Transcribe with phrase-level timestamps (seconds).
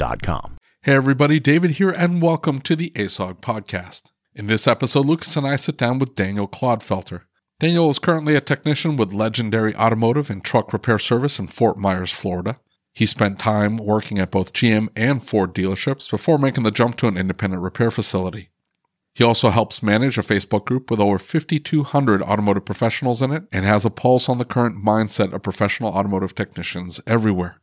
[0.00, 0.56] Getshopware.com.
[0.82, 4.04] Hey everybody, David here, and welcome to the ASOG podcast.
[4.34, 7.22] In this episode, Lucas and I sit down with Daniel Clodfelter.
[7.58, 12.12] Daniel is currently a technician with Legendary Automotive and Truck Repair Service in Fort Myers,
[12.12, 12.58] Florida.
[12.94, 17.06] He spent time working at both GM and Ford dealerships before making the jump to
[17.06, 18.48] an independent repair facility.
[19.12, 23.66] He also helps manage a Facebook group with over 5,200 automotive professionals in it and
[23.66, 27.60] has a pulse on the current mindset of professional automotive technicians everywhere.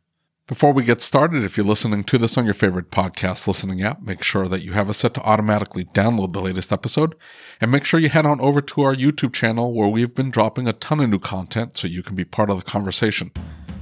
[0.48, 4.00] Before we get started, if you're listening to this on your favorite podcast listening app,
[4.00, 7.14] make sure that you have it set to automatically download the latest episode.
[7.60, 10.66] And make sure you head on over to our YouTube channel where we've been dropping
[10.66, 13.30] a ton of new content so you can be part of the conversation.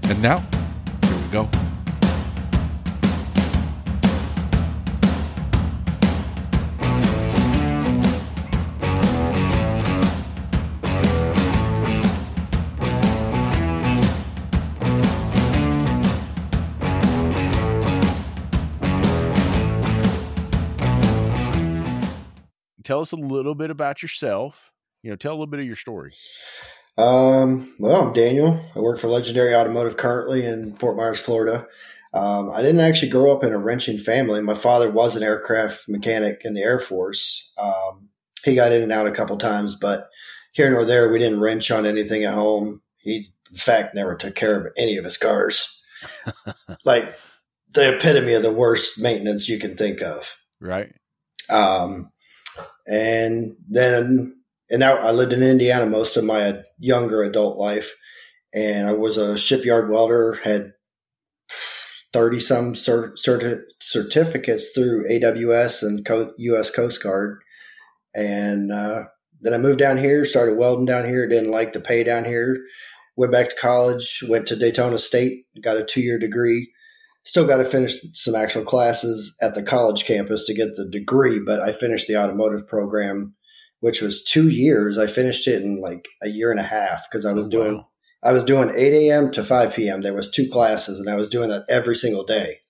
[0.08, 0.38] And now,
[1.04, 1.65] here we go.
[22.86, 24.72] Tell us a little bit about yourself.
[25.02, 26.14] You know, tell a little bit of your story.
[26.96, 28.60] Um, well, I'm Daniel.
[28.74, 31.66] I work for Legendary Automotive currently in Fort Myers, Florida.
[32.14, 34.40] Um, I didn't actually grow up in a wrenching family.
[34.40, 37.52] My father was an aircraft mechanic in the Air Force.
[37.58, 38.08] Um,
[38.44, 40.08] he got in and out a couple times, but
[40.52, 42.80] here nor there, we didn't wrench on anything at home.
[42.96, 45.82] He, in fact, never took care of any of his cars.
[46.84, 47.14] like
[47.72, 50.38] the epitome of the worst maintenance you can think of.
[50.60, 50.94] Right.
[51.50, 52.10] Um,
[52.86, 54.40] and then,
[54.70, 57.94] and now I lived in Indiana most of my younger adult life.
[58.54, 60.72] And I was a shipyard welder, had
[62.12, 67.40] 30 some cert- cert- certificates through AWS and Co- US Coast Guard.
[68.14, 69.04] And uh,
[69.42, 72.58] then I moved down here, started welding down here, didn't like the pay down here.
[73.16, 76.72] Went back to college, went to Daytona State, got a two year degree
[77.26, 81.40] still got to finish some actual classes at the college campus to get the degree,
[81.44, 83.34] but I finished the automotive program,
[83.80, 84.96] which was two years.
[84.96, 87.76] I finished it in like a year and a half because I was oh, doing
[87.78, 87.86] wow.
[88.22, 89.30] I was doing eight a.m.
[89.32, 90.00] to five p.m.
[90.00, 92.60] There was two classes, and I was doing that every single day.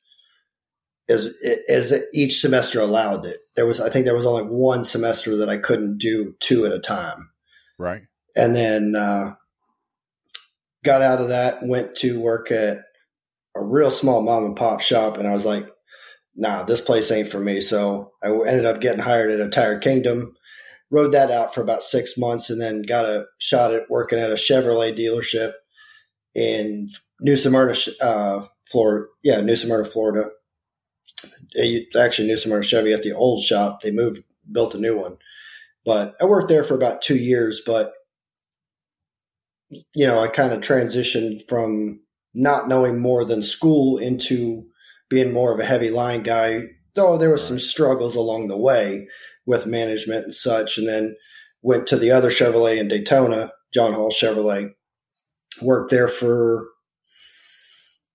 [1.09, 1.33] As
[1.69, 5.49] as each semester allowed it, there was I think there was only one semester that
[5.49, 7.31] I couldn't do two at a time.
[7.79, 8.03] Right,
[8.35, 9.35] and then uh,
[10.83, 12.79] got out of that, went to work at
[13.57, 15.67] a real small mom and pop shop, and I was like,
[16.35, 17.61] nah, this place ain't for me.
[17.61, 20.35] So I ended up getting hired at a Tire Kingdom,
[20.91, 24.31] rode that out for about six months, and then got a shot at working at
[24.31, 25.53] a Chevrolet dealership
[26.35, 26.89] in
[27.21, 29.07] New Smyrna, uh, Florida.
[29.23, 30.31] Yeah, New Smyrna, Florida.
[31.99, 33.81] Actually New Smyrna Chevy at the old shop.
[33.81, 35.17] They moved, built a new one.
[35.87, 37.93] But I worked there for about two years, but
[39.71, 42.01] you know, I kind of transitioned from
[42.37, 44.67] not knowing more than school into
[45.09, 46.61] being more of a heavy line guy,
[46.95, 49.09] though there was some struggles along the way
[49.47, 50.77] with management and such.
[50.77, 51.17] And then
[51.63, 54.73] went to the other Chevrolet in Daytona, John Hall Chevrolet.
[55.63, 56.69] Worked there for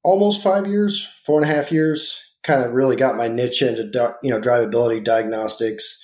[0.03, 2.21] almost five years, four and a half years.
[2.43, 5.99] Kind of really got my niche into you know drivability diagnostics.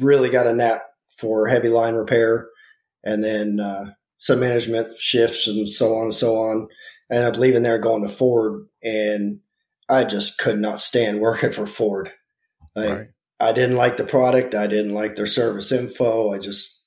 [0.00, 0.80] Really got a knack
[1.16, 2.48] for heavy line repair,
[3.04, 6.66] and then uh, some management shifts and so on and so on.
[7.10, 9.40] I ended up leaving there going to Ford and
[9.88, 12.12] I just could not stand working for Ford.
[12.74, 13.06] Like, Right.
[13.38, 14.54] I didn't like the product.
[14.54, 16.32] I didn't like their service info.
[16.32, 16.82] I just,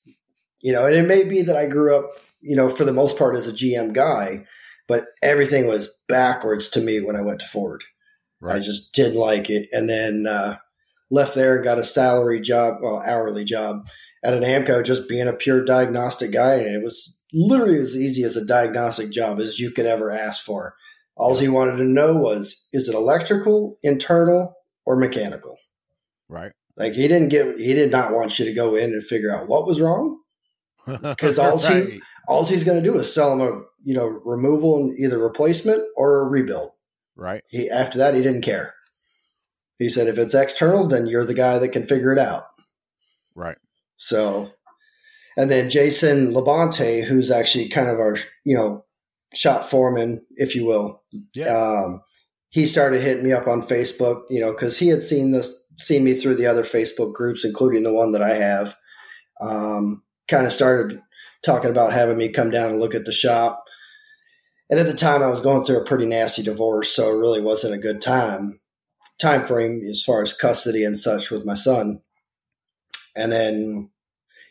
[0.62, 2.12] you know, and it may be that I grew up,
[2.42, 4.45] you know, for the most part as a GM guy,
[4.88, 7.83] but everything was backwards to me when I went to Ford.
[8.56, 9.69] I just didn't like it.
[9.72, 10.57] And then uh,
[11.12, 13.88] left there and got a salary job, well, hourly job
[14.24, 16.56] at an AAMCO, just being a pure diagnostic guy.
[16.56, 20.44] And it was literally as easy as a diagnostic job as you could ever ask
[20.44, 20.76] for.
[21.16, 24.56] All he wanted to know was, is it electrical, internal,
[24.86, 25.58] or mechanical?
[26.30, 26.54] Right.
[26.78, 29.48] Like he didn't get, he did not want you to go in and figure out
[29.48, 30.22] what was wrong.
[31.02, 34.78] Because all he- All he's going to do is sell him a, you know, removal
[34.78, 36.72] and either replacement or a rebuild.
[37.16, 37.44] Right.
[37.50, 38.75] He after that he didn't care.
[39.78, 42.44] He said if it's external, then you're the guy that can figure it out.
[43.36, 43.58] Right.
[43.98, 44.52] So,
[45.39, 48.86] and then Jason Labonte, who's actually kind of our you know
[49.33, 51.01] shop foreman, if you will.
[51.33, 51.45] Yeah.
[51.45, 52.01] Um,
[52.50, 56.03] he started hitting me up on Facebook, you know, because he had seen this, seen
[56.03, 58.75] me through the other Facebook groups, including the one that I have.
[59.39, 61.01] Um, kind of started
[61.45, 63.63] talking about having me come down and look at the shop.
[64.69, 67.41] And at the time, I was going through a pretty nasty divorce, so it really
[67.41, 68.59] wasn't a good time
[69.19, 72.01] time frame as far as custody and such with my son.
[73.15, 73.89] And then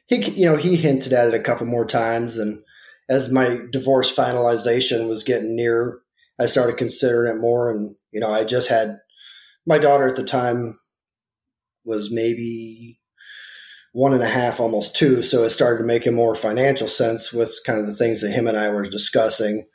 [0.09, 2.63] he, you know, he hinted at it a couple more times, and
[3.09, 6.01] as my divorce finalization was getting near,
[6.41, 7.71] I started considering it more.
[7.71, 8.97] And you know, I just had
[9.67, 10.79] my daughter at the time
[11.85, 12.99] was maybe
[13.93, 15.23] one and a half, almost two.
[15.23, 18.47] So it started to making more financial sense with kind of the things that him
[18.47, 19.67] and I were discussing.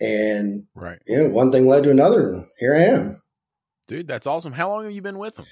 [0.00, 0.98] And Right.
[1.06, 3.22] you know, one thing led to another, and here I am
[3.88, 4.52] Dude, that's awesome.
[4.52, 5.46] How long have you been with them?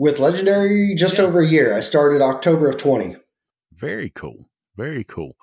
[0.00, 0.94] With Legendary.
[0.96, 1.24] Just Yeah.
[1.24, 1.74] over a year.
[1.74, 3.14] I started October of twenty.
[3.76, 4.48] Very cool.
[4.76, 5.36] Very cool.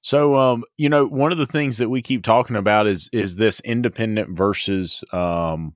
[0.00, 3.34] So, um, you know, one of the things that we keep talking about is is
[3.34, 5.74] this independent versus um,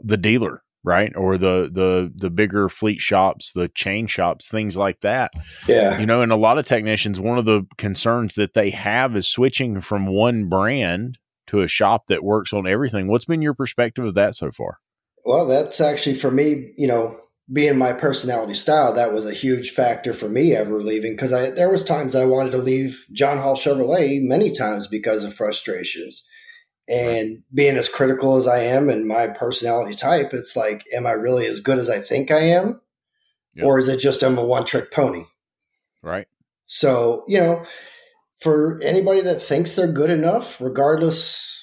[0.00, 1.12] the dealer, right?
[1.16, 5.32] Or the the the bigger fleet shops, the chain shops, things like that.
[5.66, 9.16] Yeah, You know, and a lot of technicians, one of the concerns that they have
[9.16, 11.18] is switching from one brand
[11.48, 13.08] to a shop that works on everything.
[13.08, 14.78] What's been your perspective of that so far?
[15.24, 17.16] Well, that's actually for me, you know,
[17.50, 21.50] being my personality style, that was a huge factor for me ever leaving because I
[21.50, 26.24] there was times I wanted to leave John Hall Chevrolet many times because of frustrations.
[26.88, 31.12] And being as critical as I am and my personality type, it's like, am I
[31.12, 32.80] really as good as I think I am?
[33.54, 33.64] Yeah.
[33.64, 35.24] Or is it just I'm a one trick pony?
[36.02, 36.26] Right.
[36.66, 37.64] So, you know,
[38.36, 41.57] for anybody that thinks they're good enough, regardless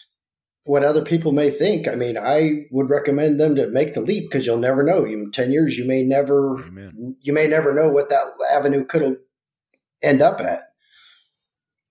[0.65, 4.23] what other people may think, I mean, I would recommend them to make the leap
[4.29, 5.05] because you'll never know.
[5.05, 7.15] You, in 10 years, you may never, Amen.
[7.21, 9.17] you may never know what that avenue could
[10.01, 10.61] end up at.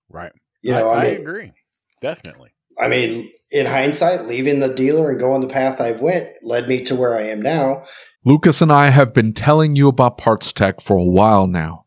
[0.08, 0.32] Right.
[0.62, 1.52] You know, I, I, mean, agree.
[2.00, 2.50] Definitely.
[2.80, 6.82] I mean, in hindsight, leaving the dealer and going the path I've went led me
[6.84, 7.84] to where I am now.
[8.24, 11.83] Lucas and I have been telling you about PartsTech for a while now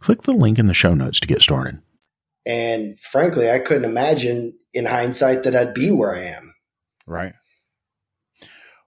[0.00, 1.80] Click the link in the show notes to get started.
[2.46, 6.54] And frankly, I couldn't imagine in hindsight that I'd be where I am.
[7.06, 7.32] Right.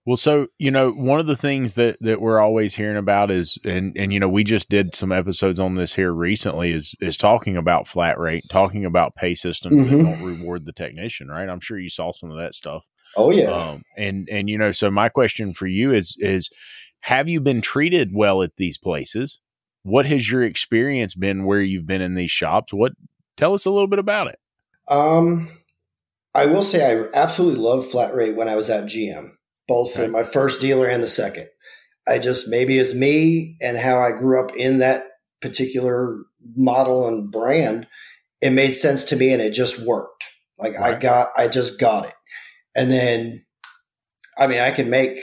[0.05, 3.59] Well, so you know, one of the things that that we're always hearing about is,
[3.63, 6.71] and and you know, we just did some episodes on this here recently.
[6.71, 9.89] Is is talking about flat rate, talking about pay systems Mhm.
[9.89, 11.27] that don't reward the technician.
[11.27, 11.47] Right.
[11.47, 12.83] I'm sure you saw some of that stuff.
[13.15, 13.51] Oh yeah.
[13.51, 16.49] Um, and and you know, so my question for you is is
[17.01, 19.39] have you been treated well at these places?
[19.83, 22.73] What has your experience been where you've been in these shops?
[22.73, 22.93] What
[23.41, 24.39] tell us a little bit about it.
[24.89, 25.47] Um,
[26.33, 29.31] I will say I absolutely loved flat rate when I was at GM,
[29.67, 30.07] both okay.
[30.07, 31.47] my first dealer and the second.
[32.07, 35.05] I just maybe it's me and how I grew up in that
[35.41, 36.23] particular
[36.55, 37.87] model and brand.
[38.41, 40.25] It made sense to me and it just worked.
[40.57, 40.95] Like right.
[40.95, 42.13] I got, I just got it.
[42.75, 43.45] And then,
[44.37, 45.19] I mean, I can make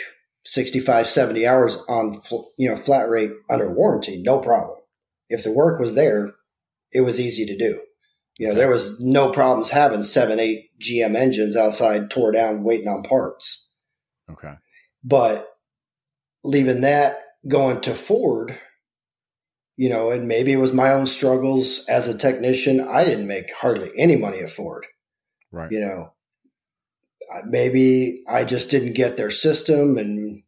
[0.48, 2.22] 65, 70 hours on,
[2.56, 4.78] you know, flat rate under warranty, no problem.
[5.28, 6.32] If the work was there,
[6.90, 7.82] it was easy to do.
[8.38, 12.88] You know, there was no problems having seven, eight GM engines outside tore down waiting
[12.88, 13.68] on parts.
[14.30, 14.54] Okay.
[15.04, 15.46] But
[16.44, 18.58] leaving that going to Ford,
[19.76, 22.80] you know, and maybe it was my own struggles as a technician.
[22.80, 24.86] I didn't make hardly any money at Ford.
[25.52, 25.70] Right.
[25.70, 26.14] You know,
[27.32, 30.42] Uh, maybe I just didn't get their system and,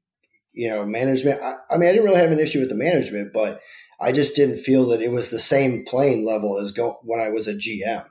[0.53, 1.41] you know, management.
[1.43, 3.61] I, I mean, I didn't really have an issue with the management, but
[4.01, 7.29] I just didn't feel that it was the same playing level as go, when I
[7.29, 8.07] was a GM.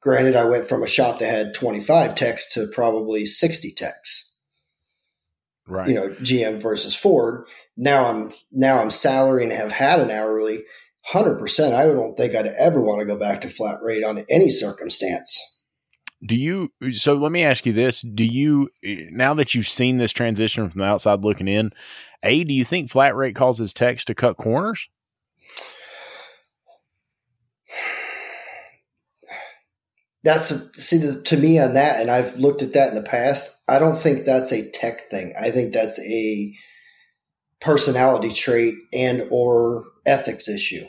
[0.00, 4.28] Granted, I went from a shop that had 25 techs to probably 60 techs.
[5.66, 5.88] Right.
[5.88, 7.46] You know, GM versus Ford.
[7.76, 10.64] Now I'm now I'm salary and have had an hourly.
[11.04, 11.74] Hundred percent.
[11.74, 15.57] I don't think I'd ever want to go back to flat rate on any circumstance.
[16.24, 16.72] Do you?
[16.92, 20.80] So let me ask you this: Do you now that you've seen this transition from
[20.80, 21.72] the outside looking in?
[22.24, 24.88] A, do you think flat rate causes techs to cut corners?
[30.24, 33.54] that's see to me on that, and I've looked at that in the past.
[33.68, 35.32] I don't think that's a tech thing.
[35.40, 36.54] I think that's a
[37.60, 40.84] personality trait and or ethics issue.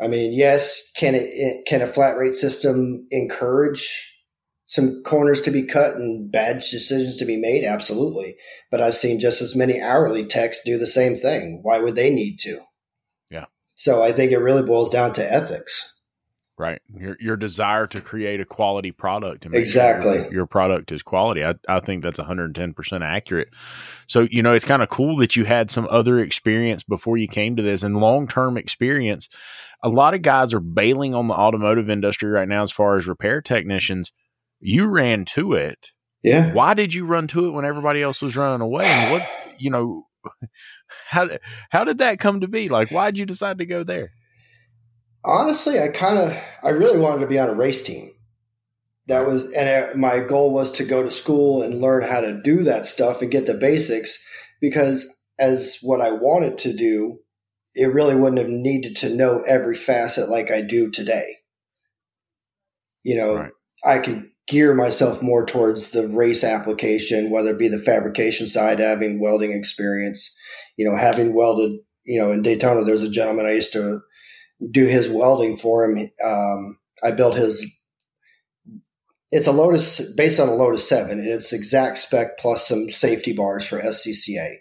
[0.00, 4.14] I mean, yes, can it eh, can a flat rate system encourage
[4.66, 7.64] some corners to be cut and bad decisions to be made?
[7.64, 8.36] Absolutely.
[8.70, 11.60] But I've seen just as many hourly techs do the same thing.
[11.62, 12.60] Why would they need to?
[13.30, 13.46] Yeah.
[13.74, 15.92] So I think it really boils down to ethics.
[16.58, 16.82] Right.
[16.92, 19.46] Your your desire to create a quality product.
[19.46, 20.14] exactly.
[20.14, 21.44] Sure your, your, product is quality.
[21.44, 23.50] I, I think that's 110% accurate.
[24.08, 27.28] So, you know, it's kind of cool that you had some other experience before you
[27.28, 29.28] came to this and long term experience.
[29.82, 33.06] A lot of guys are bailing on the automotive industry right now as far as
[33.06, 34.12] repair technicians.
[34.60, 35.90] You ran to it.
[36.22, 36.52] Yeah.
[36.52, 38.86] Why did you run to it when everybody else was running away?
[38.86, 40.06] And what, you know,
[41.08, 41.28] how,
[41.70, 42.68] how did that come to be?
[42.68, 44.10] Like, why did you decide to go there?
[45.24, 48.12] honestly, I kind of, I really wanted to be on a race team.
[49.06, 52.40] That was, and uh, my goal was to go to school and learn how to
[52.42, 54.22] do that stuff and get the basics
[54.60, 55.06] because
[55.38, 57.18] as what I wanted to do,
[57.78, 61.36] it really wouldn't have needed to know every facet like I do today.
[63.04, 63.52] You know, right.
[63.84, 68.80] I could gear myself more towards the race application, whether it be the fabrication side,
[68.80, 70.34] having welding experience,
[70.76, 74.00] you know, having welded, you know, in Daytona, there's a gentleman I used to
[74.72, 76.10] do his welding for him.
[76.24, 77.70] Um, I built his.
[79.30, 83.32] It's a Lotus based on a Lotus Seven, and it's exact spec plus some safety
[83.32, 84.56] bars for SCCA.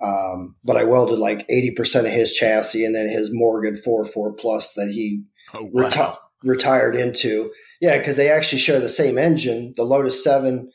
[0.00, 4.04] Um, but I welded like eighty percent of his chassis, and then his Morgan four
[4.04, 5.22] four plus that he
[5.54, 5.88] oh, wow.
[5.88, 7.50] reti- retired into.
[7.80, 9.74] Yeah, because they actually share the same engine.
[9.76, 10.70] The Lotus Seven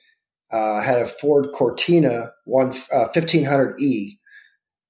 [0.52, 4.20] uh, had a Ford Cortina one uh, fifteen hundred E,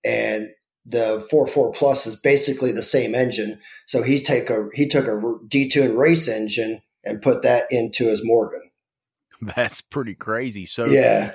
[0.03, 0.49] and
[0.85, 3.59] the 4.4 plus is basically the same engine.
[3.85, 8.21] So he take a he took a detuned race engine and put that into his
[8.23, 8.69] Morgan.
[9.41, 10.65] That's pretty crazy.
[10.65, 11.33] So yeah,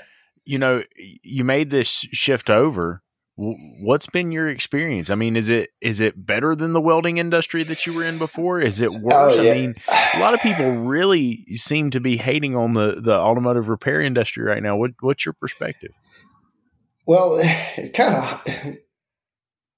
[0.49, 3.02] you know, you made this shift over.
[3.37, 5.11] What's been your experience?
[5.11, 8.19] I mean, is it is it better than the welding industry that you were in
[8.19, 8.59] before?
[8.59, 9.37] Is it oh, worse?
[9.37, 9.52] Oh, yeah.
[9.52, 9.75] I mean,
[10.14, 14.43] a lot of people really seem to be hating on the the automotive repair industry
[14.43, 14.76] right now.
[14.76, 15.93] What what's your perspective?
[17.07, 18.76] Well, it kind of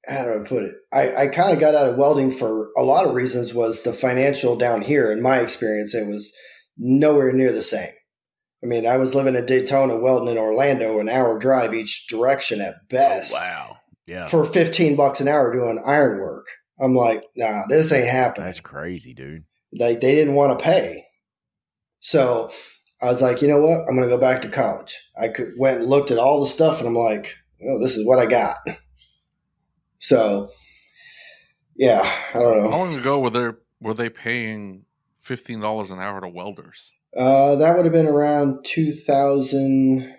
[0.08, 0.76] how do I put it?
[0.92, 3.92] I, I kind of got out of welding for a lot of reasons was the
[3.92, 5.10] financial down here.
[5.12, 6.32] In my experience, it was
[6.78, 7.92] nowhere near the same.
[8.62, 12.60] I mean, I was living in Daytona, welding in Orlando, an hour drive each direction
[12.60, 13.34] at best.
[13.34, 13.76] Oh, wow.
[14.06, 14.26] Yeah.
[14.26, 16.46] For 15 bucks an hour doing iron work.
[16.78, 18.46] I'm like, nah, this ain't happening.
[18.46, 19.44] That's crazy, dude.
[19.72, 21.04] Like they didn't want to pay.
[22.00, 22.50] So
[23.00, 23.80] I was like, you know what?
[23.80, 24.98] I'm going to go back to college.
[25.18, 28.06] I could, went and looked at all the stuff and I'm like, well, this is
[28.06, 28.56] what I got.
[29.98, 30.50] So,
[31.76, 32.00] yeah,
[32.34, 32.70] I don't know.
[32.70, 33.50] How long ago were they
[33.80, 34.84] were they paying
[35.20, 36.92] fifteen dollars an hour to welders?
[37.16, 40.14] Uh, that would have been around two thousand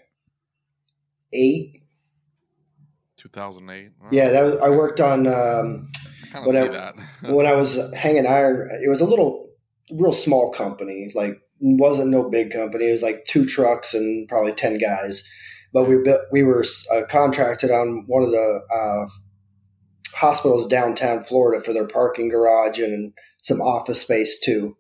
[1.34, 1.84] eight.
[3.16, 3.92] Two thousand eight.
[4.12, 4.56] Yeah, that was.
[4.58, 5.28] I worked on.
[5.28, 5.90] Um,
[6.44, 6.92] when I,
[7.32, 9.50] when I was hanging iron, it was a little,
[9.92, 12.90] real small company, like wasn't no big company.
[12.90, 15.28] It was like two trucks and probably ten guys.
[15.74, 19.08] But we built, we were uh, contracted on one of the uh,
[20.14, 24.76] hospitals downtown Florida for their parking garage and some office space too.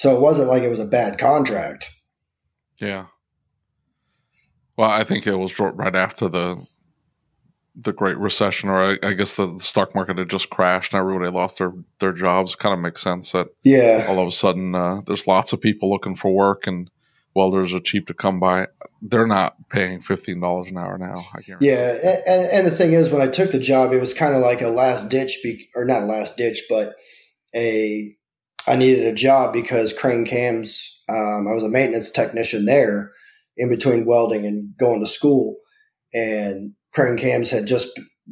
[0.00, 1.90] So it wasn't like it was a bad contract.
[2.80, 3.08] Yeah.
[4.78, 6.66] Well, I think it was right after the
[7.76, 11.30] the Great Recession, or I, I, guess the stock market had just crashed and everybody
[11.30, 12.54] lost their their jobs.
[12.54, 15.90] Kind of makes sense that yeah, all of a sudden uh, there's lots of people
[15.90, 16.90] looking for work and
[17.34, 18.68] welders are cheap to come by.
[19.02, 21.26] They're not paying fifteen dollars an hour now.
[21.34, 21.60] I can't.
[21.60, 24.40] Yeah, and, and the thing is, when I took the job, it was kind of
[24.40, 26.96] like a last ditch, be, or not a last ditch, but
[27.54, 28.16] a
[28.66, 30.96] I needed a job because Crane Cams.
[31.08, 33.12] Um, I was a maintenance technician there
[33.56, 35.56] in between welding and going to school,
[36.14, 37.88] and Crane Cams had just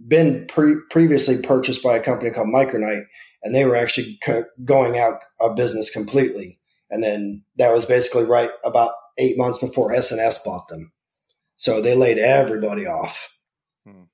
[0.06, 3.04] been pre- previously purchased by a company called Micronite,
[3.42, 6.61] and they were actually co- going out of business completely.
[6.90, 10.92] And then that was basically right about eight months before S&S bought them.
[11.56, 13.37] So they laid everybody off.
[13.87, 14.04] Hmm.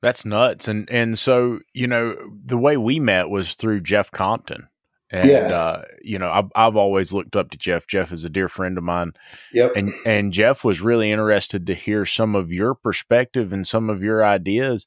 [0.00, 0.68] That's nuts.
[0.68, 4.68] And and so, you know, the way we met was through Jeff Compton.
[5.10, 5.48] And yeah.
[5.48, 7.86] uh, you know, I've, I've always looked up to Jeff.
[7.86, 9.12] Jeff is a dear friend of mine.
[9.52, 9.72] Yep.
[9.74, 14.02] And and Jeff was really interested to hear some of your perspective and some of
[14.02, 14.86] your ideas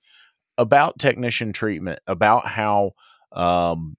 [0.58, 2.92] about technician treatment, about how
[3.32, 3.98] um,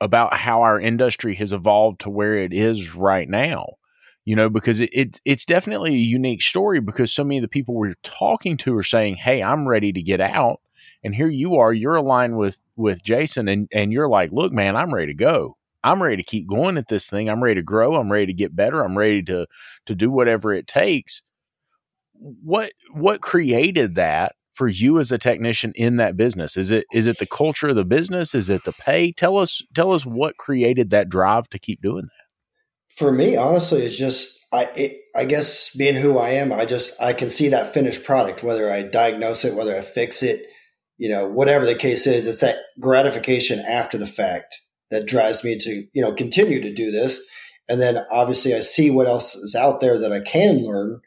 [0.00, 3.74] about how our industry has evolved to where it is right now.
[4.26, 7.48] You know, because it, it it's definitely a unique story because so many of the
[7.48, 10.60] people we're talking to are saying, "Hey, I'm ready to get out."
[11.04, 14.76] and here you are you're aligned with with jason and and you're like look man
[14.76, 15.56] i'm ready to go.
[15.86, 17.28] I'm ready to keep going at this thing.
[17.28, 17.94] I'm ready to grow.
[17.94, 18.82] I'm ready to get better.
[18.82, 19.46] I'm ready to
[19.86, 21.22] to do whatever it takes.
[22.14, 26.56] What what created that for you as a technician in that business?
[26.56, 28.34] Is it is it the culture of the business?
[28.34, 29.12] Is it the pay?
[29.12, 32.15] Tell us tell us what created that drive to keep doing that
[32.96, 37.00] for me honestly it's just i it, i guess being who i am i just
[37.00, 40.46] i can see that finished product whether i diagnose it whether i fix it
[40.98, 45.58] you know, whatever the case is, it's that gratification after the fact that drives me
[45.58, 47.26] to, you know, continue to do this.
[47.68, 51.00] And then obviously I see what else is out there that I can learn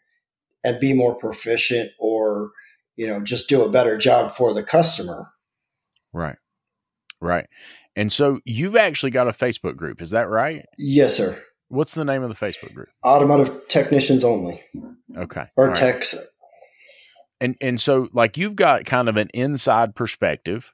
[0.63, 2.51] and be more proficient or,
[2.97, 5.31] you know, just do a better job for the customer.
[6.11, 6.35] Right.
[7.21, 7.47] Right.
[7.95, 10.65] And so you've actually got a Facebook group, is that right?
[10.77, 11.41] Yes, sir.
[11.69, 12.89] What's the name of the Facebook group?
[13.05, 14.61] Automotive Technicians Only.
[15.17, 15.45] Okay.
[15.55, 15.77] Or right.
[15.77, 16.15] techs
[17.41, 20.71] and and so like you've got kind of an inside perspective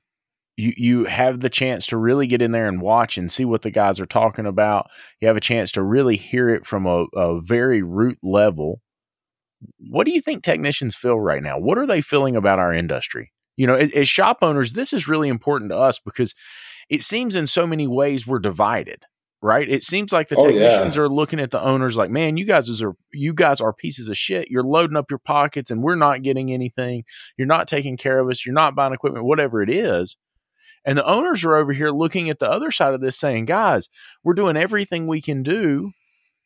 [0.58, 3.62] you you have the chance to really get in there and watch and see what
[3.62, 4.89] the guys are talking about
[5.21, 8.81] you have a chance to really hear it from a, a very root level
[9.89, 13.31] what do you think technicians feel right now what are they feeling about our industry
[13.55, 16.34] you know as, as shop owners this is really important to us because
[16.89, 19.03] it seems in so many ways we're divided
[19.41, 19.69] right?
[19.69, 21.02] It seems like the oh, technicians yeah.
[21.04, 24.17] are looking at the owners like, man, you guys are you guys are pieces of
[24.17, 24.50] shit.
[24.50, 27.04] You're loading up your pockets and we're not getting anything.
[27.38, 28.45] You're not taking care of us.
[28.45, 30.17] You're not buying equipment, whatever it is.
[30.86, 33.89] And the owners are over here looking at the other side of this saying, guys,
[34.24, 35.91] we're doing everything we can do.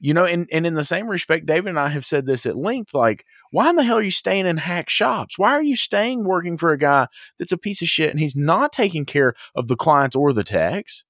[0.01, 2.55] You know, and, and in the same respect, David and I have said this at
[2.55, 5.37] length like, why in the hell are you staying in hack shops?
[5.37, 8.35] Why are you staying working for a guy that's a piece of shit and he's
[8.35, 11.03] not taking care of the clients or the techs?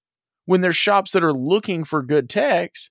[0.50, 2.90] When there's shops that are looking for good techs.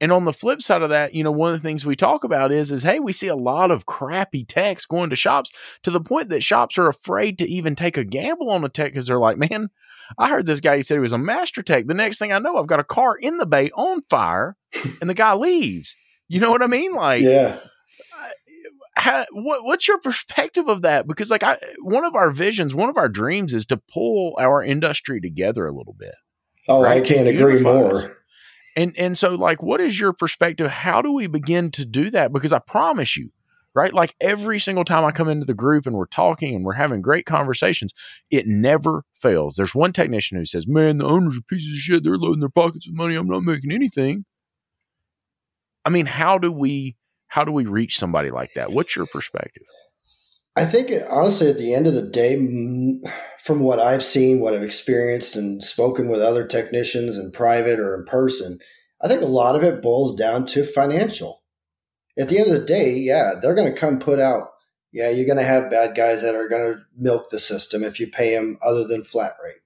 [0.00, 2.22] And on the flip side of that, you know, one of the things we talk
[2.22, 5.50] about is, is hey, we see a lot of crappy techs going to shops
[5.82, 8.92] to the point that shops are afraid to even take a gamble on a tech
[8.92, 9.70] because they're like, man,
[10.16, 11.88] I heard this guy, he said he was a master tech.
[11.88, 14.56] The next thing I know, I've got a car in the bay on fire
[15.00, 15.96] and the guy leaves.
[16.28, 16.92] You know what I mean?
[16.92, 17.58] Like, yeah.
[18.94, 21.08] How, what, what's your perspective of that?
[21.08, 24.62] Because like I, one of our visions, one of our dreams is to pull our
[24.62, 26.14] industry together a little bit.
[26.68, 27.02] Oh, right?
[27.02, 28.18] I can't agree more.
[28.76, 30.70] And and so like what is your perspective?
[30.70, 32.32] How do we begin to do that?
[32.32, 33.30] Because I promise you,
[33.74, 33.92] right?
[33.92, 37.02] Like every single time I come into the group and we're talking and we're having
[37.02, 37.92] great conversations,
[38.30, 39.56] it never fails.
[39.56, 42.04] There's one technician who says, Man, the owners are pieces of shit.
[42.04, 43.16] They're loading their pockets with money.
[43.16, 44.24] I'm not making anything.
[45.84, 46.96] I mean, how do we
[47.26, 48.72] how do we reach somebody like that?
[48.72, 49.66] What's your perspective?
[50.56, 52.34] I think honestly, at the end of the day,
[53.38, 57.94] from what I've seen, what I've experienced, and spoken with other technicians in private or
[57.94, 58.58] in person,
[59.00, 61.42] I think a lot of it boils down to financial.
[62.18, 64.48] At the end of the day, yeah, they're going to come put out.
[64.92, 68.00] Yeah, you're going to have bad guys that are going to milk the system if
[68.00, 69.62] you pay them other than flat rate.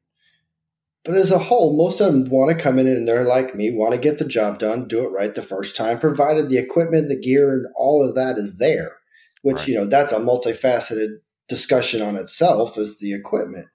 [1.03, 3.71] But as a whole, most of them want to come in and they're like me,
[3.71, 7.09] want to get the job done, do it right the first time, provided the equipment,
[7.09, 8.99] the gear, and all of that is there
[9.45, 9.69] which right.
[9.69, 11.19] you know that's a multifaceted
[11.51, 13.67] discussion on itself is the equipment.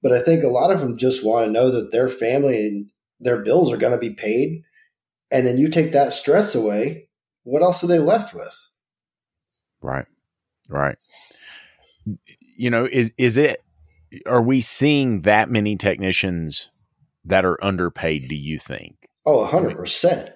[0.00, 2.90] But I think a lot of them just want to know that their family and
[3.18, 4.62] their bills are going to be paid.
[5.32, 7.08] And then you take that stress away.
[7.42, 8.70] What else are they left with?
[9.82, 10.06] Right.
[10.68, 10.96] Right.
[12.56, 13.64] You know, is is it
[14.26, 16.68] are we seeing that many technicians
[17.24, 19.08] that are underpaid, do you think?
[19.24, 20.30] Oh, 100%.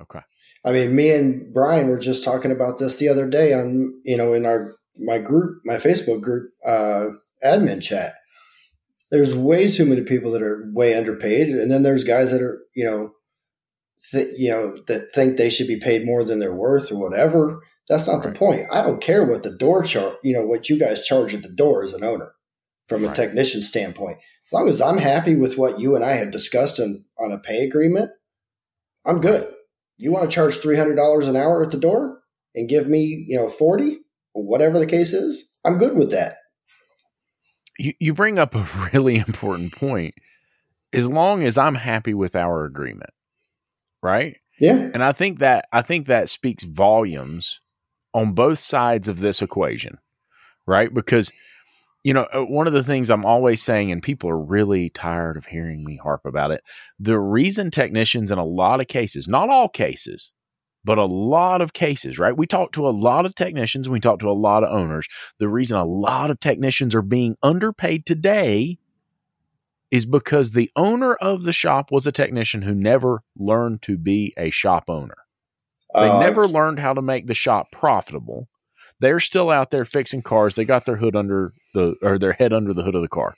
[0.00, 0.20] Okay.
[0.64, 4.16] I mean, me and Brian were just talking about this the other day on, you
[4.16, 7.06] know, in our my group, my Facebook group uh
[7.44, 8.14] admin chat.
[9.10, 12.62] There's way too many people that are way underpaid and then there's guys that are,
[12.74, 13.12] you know,
[14.10, 17.62] th- you know, that think they should be paid more than they're worth or whatever.
[17.88, 18.32] That's not right.
[18.32, 18.62] the point.
[18.72, 21.48] I don't care what the door chart, you know, what you guys charge at the
[21.48, 22.32] door as an owner
[22.88, 23.10] from right.
[23.10, 24.18] a technician standpoint.
[24.18, 27.38] As long as I'm happy with what you and I have discussed on, on a
[27.38, 28.10] pay agreement,
[29.04, 29.52] I'm good.
[30.02, 32.22] You want to charge $300 an hour at the door
[32.56, 34.00] and give me, you know, 40
[34.34, 36.38] or whatever the case is, I'm good with that.
[37.78, 40.16] You, you bring up a really important point.
[40.92, 43.10] As long as I'm happy with our agreement,
[44.02, 44.38] right?
[44.58, 44.90] Yeah.
[44.92, 47.60] And I think that I think that speaks volumes
[48.12, 49.98] on both sides of this equation,
[50.66, 50.92] right?
[50.92, 51.30] Because
[52.04, 55.36] you know, uh, one of the things I'm always saying, and people are really tired
[55.36, 56.62] of hearing me harp about it,
[56.98, 60.32] the reason technicians in a lot of cases, not all cases,
[60.84, 62.36] but a lot of cases, right?
[62.36, 65.06] We talk to a lot of technicians, we talk to a lot of owners.
[65.38, 68.78] The reason a lot of technicians are being underpaid today
[69.92, 74.34] is because the owner of the shop was a technician who never learned to be
[74.36, 75.14] a shop owner.
[75.94, 78.48] They uh, never learned how to make the shop profitable.
[79.02, 80.54] They're still out there fixing cars.
[80.54, 83.34] They got their hood under the or their head under the hood of the car,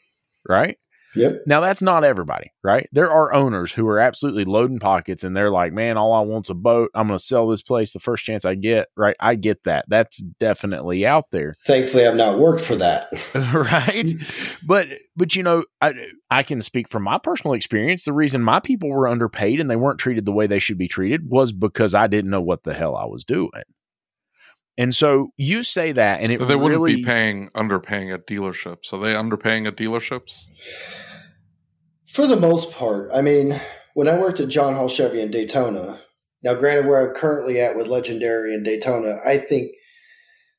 [0.46, 0.76] right?
[1.16, 1.44] Yep.
[1.46, 2.86] Now that's not everybody, right?
[2.92, 6.50] There are owners who are absolutely loading pockets and they're like, "Man, all I want's
[6.50, 6.90] a boat.
[6.94, 9.16] I'm going to sell this place the first chance I get." Right?
[9.18, 9.86] I get that.
[9.88, 11.54] That's definitely out there.
[11.64, 13.08] Thankfully, I've not worked for that.
[13.54, 14.16] right?
[14.66, 15.94] But but you know, I
[16.30, 18.04] I can speak from my personal experience.
[18.04, 20.88] The reason my people were underpaid and they weren't treated the way they should be
[20.88, 23.50] treated was because I didn't know what the hell I was doing.
[24.76, 28.92] And so you say that, and it so they wouldn't be paying underpaying at dealerships.
[28.92, 30.44] Are they underpaying at dealerships?
[32.06, 33.60] For the most part, I mean,
[33.94, 36.00] when I worked at John Hall Chevy in Daytona,
[36.42, 39.72] now granted, where I'm currently at with Legendary in Daytona, I think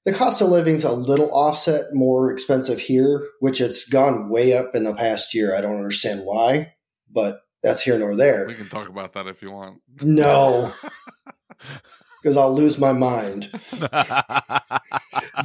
[0.05, 4.75] the cost of living's a little offset more expensive here, which it's gone way up
[4.75, 5.55] in the past year.
[5.55, 6.73] I don't understand why,
[7.11, 8.45] but that's here nor there.
[8.47, 9.81] We can talk about that if you want.
[10.01, 10.73] No.
[12.25, 13.51] because I'll lose my mind.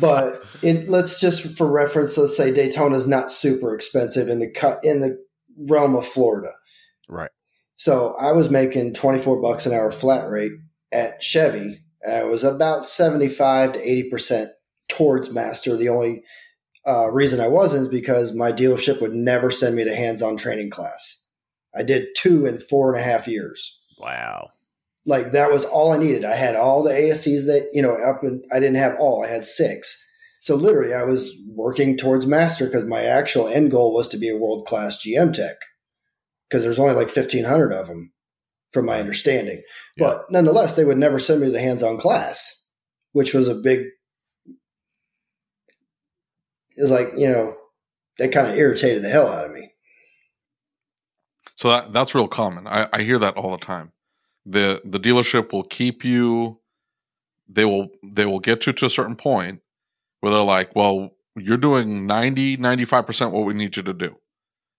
[0.00, 4.50] but in, let's just for reference, let's say Daytona is not super expensive in the
[4.50, 5.22] cut in the
[5.68, 6.52] realm of Florida.
[7.06, 7.28] Right.
[7.76, 10.52] So I was making 24 bucks an hour flat rate
[10.90, 11.82] at Chevy.
[12.10, 14.46] I was about 75 to 80%
[14.88, 15.76] towards master.
[15.76, 16.22] The only
[16.86, 20.38] uh, reason I wasn't is because my dealership would never send me to hands on
[20.38, 21.26] training class.
[21.76, 23.82] I did two in four and a half years.
[23.98, 24.52] Wow
[25.10, 26.24] like that was all I needed.
[26.24, 29.28] I had all the ASEs that, you know, up and I didn't have all, I
[29.28, 30.00] had six.
[30.40, 34.28] So literally I was working towards master because my actual end goal was to be
[34.28, 35.56] a world class GM tech
[36.48, 38.12] because there's only like 1500 of them
[38.72, 39.62] from my understanding.
[39.96, 40.06] Yeah.
[40.06, 42.64] But nonetheless, they would never send me to the hands on class,
[43.10, 43.86] which was a big,
[46.76, 47.56] is like, you know,
[48.18, 49.72] that kind of irritated the hell out of me.
[51.56, 52.68] So that, that's real common.
[52.68, 53.90] I, I hear that all the time
[54.46, 56.60] the the dealership will keep you.
[57.48, 59.60] They will they will get you to a certain point
[60.20, 64.16] where they're like well you're doing 90 95% what we need you to do.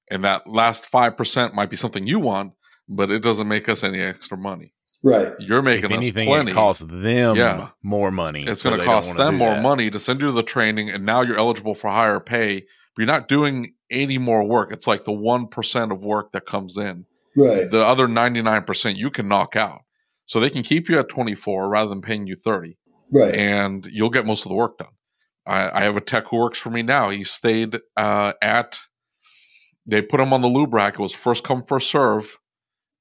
[0.10, 2.54] And that last 5% might be something you want
[2.90, 4.74] but it doesn't make us any extra money.
[5.04, 5.32] Right.
[5.40, 6.52] You're making if anything, plenty.
[6.52, 7.70] it costs them yeah.
[7.82, 9.62] more money it's so going to cost them more that.
[9.62, 12.60] money to send you to the training and now you're eligible for higher pay.
[12.60, 14.74] But you're not doing any more work.
[14.74, 17.70] It's like the 1% of work that comes in Right.
[17.70, 19.82] The other 99% you can knock out.
[20.26, 22.78] So they can keep you at 24 rather than paying you 30.
[23.12, 23.34] Right.
[23.34, 24.94] And you'll get most of the work done.
[25.46, 27.10] I, I have a tech who works for me now.
[27.10, 28.80] He stayed uh, at,
[29.86, 30.94] they put him on the lube rack.
[30.94, 32.38] It was first come, first serve.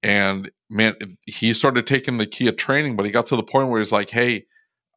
[0.02, 3.80] And man, he started taking the Kia training, but he got to the point where
[3.80, 4.46] he's like, hey,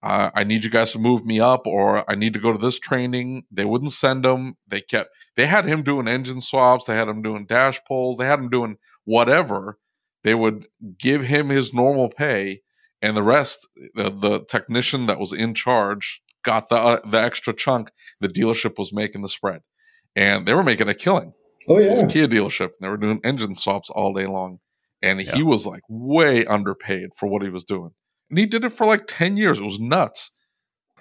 [0.01, 2.57] uh, I need you guys to move me up, or I need to go to
[2.57, 3.43] this training.
[3.51, 4.55] They wouldn't send him.
[4.67, 6.85] They kept, they had him doing engine swaps.
[6.85, 8.17] They had him doing dash pulls.
[8.17, 9.77] They had him doing whatever,
[10.23, 12.61] they would give him his normal pay,
[13.01, 17.53] and the rest, the, the technician that was in charge, got the uh, the extra
[17.53, 17.91] chunk.
[18.21, 19.61] The dealership was making the spread,
[20.15, 21.33] and they were making a killing.
[21.67, 22.71] Oh yeah, it was a Kia dealership.
[22.81, 24.59] They were doing engine swaps all day long,
[25.01, 25.35] and yeah.
[25.35, 27.91] he was like way underpaid for what he was doing.
[28.29, 29.59] And he did it for like ten years.
[29.59, 30.31] It was nuts.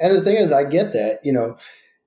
[0.01, 1.19] And the thing is, I get that.
[1.23, 1.57] You know,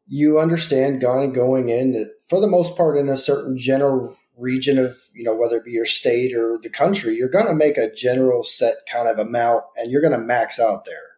[0.07, 4.77] you understand going going in that for the most part in a certain general region
[4.77, 7.77] of, you know, whether it be your state or the country, you're going to make
[7.77, 11.17] a general set kind of amount and you're going to max out there.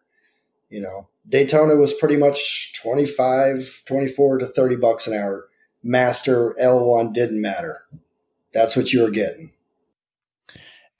[0.70, 5.48] You know, Daytona was pretty much 25, 24 to 30 bucks an hour.
[5.82, 7.84] Master L1 didn't matter.
[8.52, 9.52] That's what you were getting.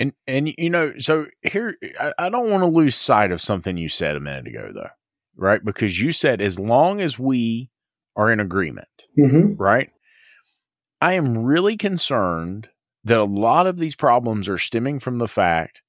[0.00, 3.76] And and you know, so here I, I don't want to lose sight of something
[3.76, 4.90] you said a minute ago though.
[5.36, 5.64] Right?
[5.64, 7.70] Because you said as long as we
[8.16, 9.54] are in agreement, mm-hmm.
[9.60, 9.90] right?
[11.00, 12.70] I am really concerned
[13.04, 15.82] that a lot of these problems are stemming from the fact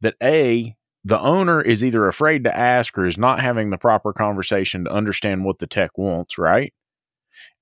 [0.00, 4.12] that A, the owner is either afraid to ask or is not having the proper
[4.12, 6.72] conversation to understand what the tech wants, right?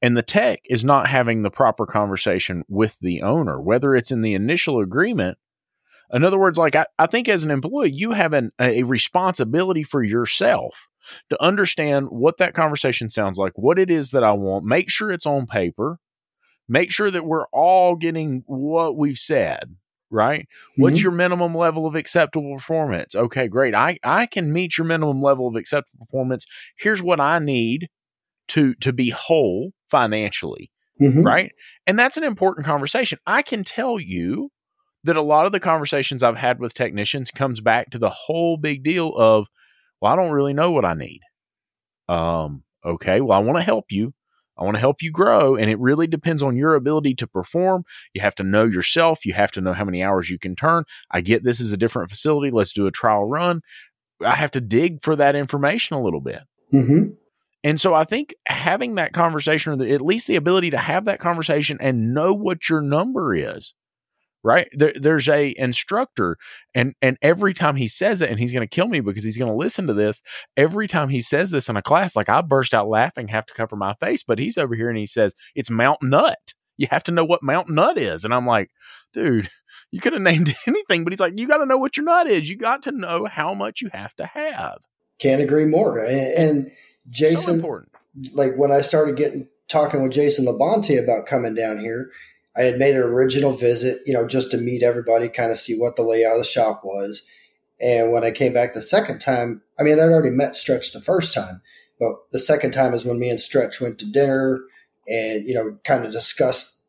[0.02, 4.20] And the tech is not having the proper conversation with the owner, whether it's in
[4.20, 5.38] the initial agreement.
[6.12, 9.82] In other words, like I, I think as an employee, you have an, a responsibility
[9.82, 10.88] for yourself
[11.30, 15.10] to understand what that conversation sounds like, what it is that I want, make sure
[15.10, 15.98] it's on paper,
[16.72, 19.76] make sure that we're all getting what we've said
[20.14, 20.42] right?
[20.42, 20.82] Mm-hmm.
[20.82, 23.14] what's your minimum level of acceptable performance?
[23.14, 23.74] Okay great.
[23.74, 26.44] I i can meet your minimum level of acceptable performance.
[26.76, 27.88] Here's what i need
[28.48, 31.22] to to be whole financially mm-hmm.
[31.22, 31.52] right?
[31.86, 33.18] And that's an important conversation.
[33.26, 34.50] I can tell you
[35.04, 38.56] that a lot of the conversations i've had with technicians comes back to the whole
[38.56, 39.48] big deal of
[40.00, 41.20] well i don't really know what i need.
[42.08, 44.12] Um okay well i want to help you
[44.62, 45.56] I want to help you grow.
[45.56, 47.84] And it really depends on your ability to perform.
[48.14, 49.26] You have to know yourself.
[49.26, 50.84] You have to know how many hours you can turn.
[51.10, 52.52] I get this is a different facility.
[52.52, 53.62] Let's do a trial run.
[54.24, 56.42] I have to dig for that information a little bit.
[56.72, 57.14] Mm-hmm.
[57.64, 61.18] And so I think having that conversation, or at least the ability to have that
[61.18, 63.74] conversation and know what your number is,
[64.42, 64.68] right?
[64.72, 66.36] There, there's a instructor
[66.74, 69.38] and and every time he says it and he's going to kill me because he's
[69.38, 70.22] going to listen to this
[70.56, 73.54] every time he says this in a class like i burst out laughing have to
[73.54, 76.54] cover my face but he's over here and he says it's mount nut.
[76.78, 78.24] You have to know what mount nut is.
[78.24, 78.70] And i'm like
[79.12, 79.48] dude
[79.90, 82.04] you could have named it anything but he's like you got to know what your
[82.04, 82.48] nut is.
[82.48, 84.78] You got to know how much you have to have.
[85.18, 85.98] Can't agree more.
[85.98, 86.70] And, and
[87.10, 87.82] jason so
[88.34, 92.10] like when i started getting talking with jason labonte about coming down here
[92.56, 95.78] I had made an original visit, you know, just to meet everybody, kind of see
[95.78, 97.22] what the layout of the shop was.
[97.80, 101.00] And when I came back the second time, I mean, I'd already met Stretch the
[101.00, 101.62] first time,
[101.98, 104.60] but the second time is when me and Stretch went to dinner
[105.08, 106.82] and, you know, kind of discussed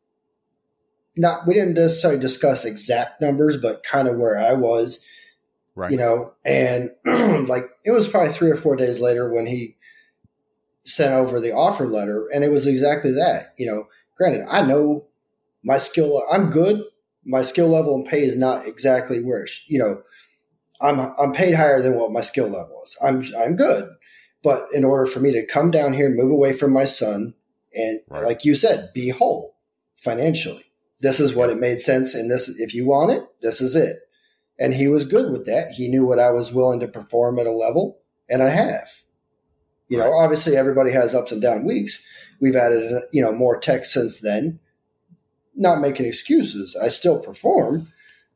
[1.16, 5.04] not, we didn't necessarily discuss exact numbers, but kind of where I was,
[5.74, 5.90] right.
[5.90, 6.90] you know, and
[7.48, 9.76] like it was probably three or four days later when he
[10.82, 15.06] sent over the offer letter and it was exactly that, you know, granted, I know
[15.64, 16.84] my skill, I'm good.
[17.24, 20.02] My skill level and pay is not exactly where, you know,
[20.80, 22.96] I'm, I'm paid higher than what my skill level is.
[23.02, 23.88] I'm, I'm good.
[24.42, 27.32] But in order for me to come down here, move away from my son,
[27.72, 28.24] and right.
[28.24, 29.56] like you said, be whole
[29.96, 30.64] financially,
[31.00, 32.14] this is what it made sense.
[32.14, 33.96] And this, if you want it, this is it.
[34.60, 35.70] And he was good with that.
[35.70, 38.88] He knew what I was willing to perform at a level, and I have.
[39.88, 42.04] You know, obviously everybody has ups and down weeks.
[42.40, 44.60] We've added, you know, more tech since then
[45.54, 46.76] not making excuses.
[46.80, 47.92] I still perform,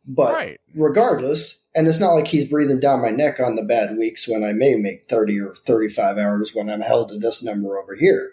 [0.07, 0.61] but right.
[0.74, 4.42] regardless, and it's not like he's breathing down my neck on the bad weeks when
[4.42, 8.33] I may make 30 or 35 hours when I'm held to this number over here.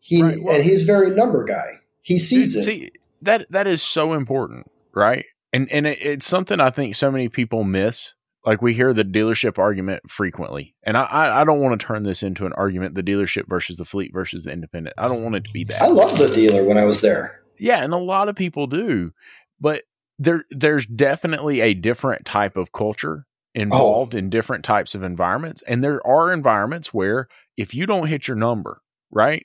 [0.00, 0.42] He right.
[0.42, 1.80] well, and he's very number guy.
[2.00, 2.64] He sees dude, it.
[2.64, 2.90] See,
[3.22, 5.26] that that is so important, right?
[5.52, 8.14] And and it, it's something I think so many people miss.
[8.46, 12.04] Like we hear the dealership argument frequently, and I, I, I don't want to turn
[12.04, 14.94] this into an argument: the dealership versus the fleet versus the independent.
[14.96, 15.82] I don't want it to be that.
[15.82, 17.39] I love the dealer when I was there.
[17.60, 19.12] Yeah, and a lot of people do.
[19.60, 19.82] But
[20.18, 24.18] there there's definitely a different type of culture involved oh.
[24.18, 25.62] in different types of environments.
[25.62, 29.44] And there are environments where if you don't hit your number, right?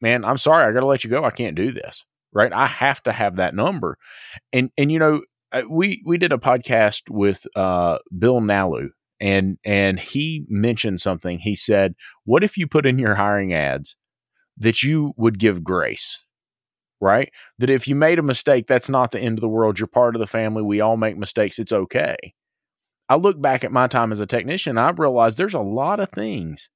[0.00, 1.24] Man, I'm sorry, I got to let you go.
[1.24, 2.04] I can't do this.
[2.32, 2.52] Right?
[2.52, 3.96] I have to have that number.
[4.52, 9.58] And and you know, uh, we we did a podcast with uh Bill Nalu and
[9.64, 11.38] and he mentioned something.
[11.38, 13.96] He said, "What if you put in your hiring ads
[14.56, 16.24] that you would give grace?"
[17.00, 17.32] Right?
[17.58, 19.78] That if you made a mistake, that's not the end of the world.
[19.78, 20.62] You're part of the family.
[20.62, 21.58] We all make mistakes.
[21.58, 22.16] It's okay.
[23.08, 26.10] I look back at my time as a technician, I realized there's a lot of
[26.10, 26.68] things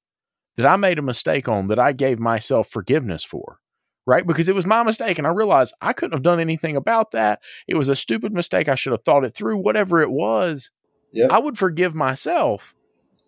[0.57, 3.59] that I made a mistake on that I gave myself forgiveness for,
[4.05, 4.25] right?
[4.25, 5.17] Because it was my mistake.
[5.17, 7.41] And I realized I couldn't have done anything about that.
[7.67, 8.69] It was a stupid mistake.
[8.69, 10.71] I should have thought it through, whatever it was.
[11.13, 11.31] Yep.
[11.31, 12.75] I would forgive myself.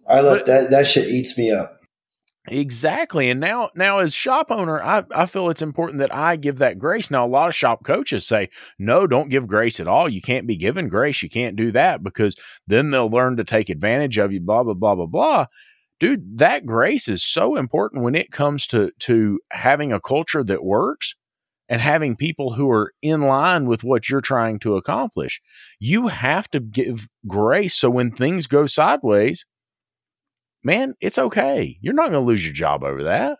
[0.08, 1.83] I let that, that shit eats me up.
[2.50, 3.30] Exactly.
[3.30, 6.78] And now now as shop owner, I, I feel it's important that I give that
[6.78, 7.10] grace.
[7.10, 10.10] Now a lot of shop coaches say, no, don't give grace at all.
[10.10, 11.24] You can't be given grace.
[11.24, 12.36] You can't do that because
[12.68, 15.46] then they'll learn to take advantage of you, blah, blah, blah, blah, blah.
[16.02, 20.64] Dude, that grace is so important when it comes to to having a culture that
[20.66, 21.16] works.
[21.70, 25.42] and having people who are in line with what you're trying to accomplish.
[25.80, 29.46] You have to give grace so when things go sideways,
[30.64, 31.78] man, it's okay.
[31.82, 33.38] You're not going to lose your job over that.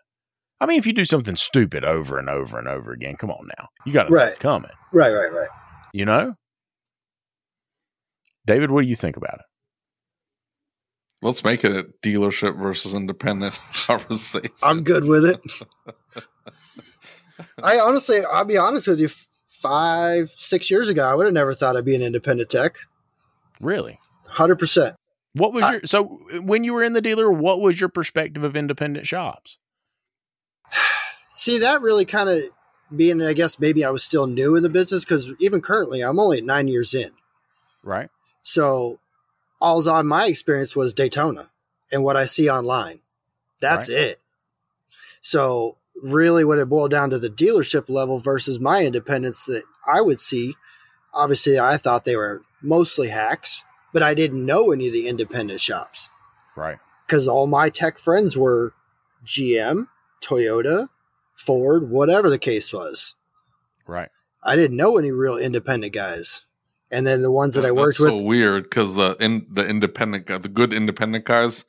[0.60, 3.48] I mean, if you do something stupid over and over and over again, come on
[3.58, 3.68] now.
[3.84, 4.28] You got to right.
[4.28, 4.70] it's coming.
[4.92, 5.48] Right, right, right.
[5.92, 6.34] You know?
[8.46, 9.46] David, what do you think about it?
[11.22, 14.50] Let's make it a dealership versus independent conversation.
[14.62, 15.40] I'm good with it.
[17.62, 19.08] I honestly, I'll be honest with you,
[19.46, 22.76] five, six years ago, I would have never thought I'd be an independent tech.
[23.60, 23.98] Really?
[24.28, 24.94] 100%.
[25.34, 26.04] What was I, your, so
[26.40, 29.58] when you were in the dealer, what was your perspective of independent shops?
[31.28, 32.42] See, that really kind of
[32.94, 36.20] being, I guess maybe I was still new in the business because even currently I'm
[36.20, 37.10] only nine years in.
[37.82, 38.08] Right.
[38.42, 39.00] So
[39.60, 41.50] all's on my experience was Daytona
[41.92, 43.00] and what I see online.
[43.60, 43.98] That's right.
[43.98, 44.20] it.
[45.20, 50.00] So really what it boiled down to the dealership level versus my independence that I
[50.00, 50.54] would see.
[51.12, 53.64] Obviously, I thought they were mostly hacks,
[53.94, 56.10] but I didn't know any of the independent shops.
[56.56, 56.78] Right.
[57.06, 58.74] Because all my tech friends were
[59.24, 59.86] GM,
[60.20, 60.88] Toyota,
[61.36, 63.14] Ford, whatever the case was.
[63.86, 64.10] Right.
[64.42, 66.42] I didn't know any real independent guys.
[66.90, 68.20] And then the ones that, that I worked so with.
[68.20, 71.64] so weird because the in the independent the good independent guys,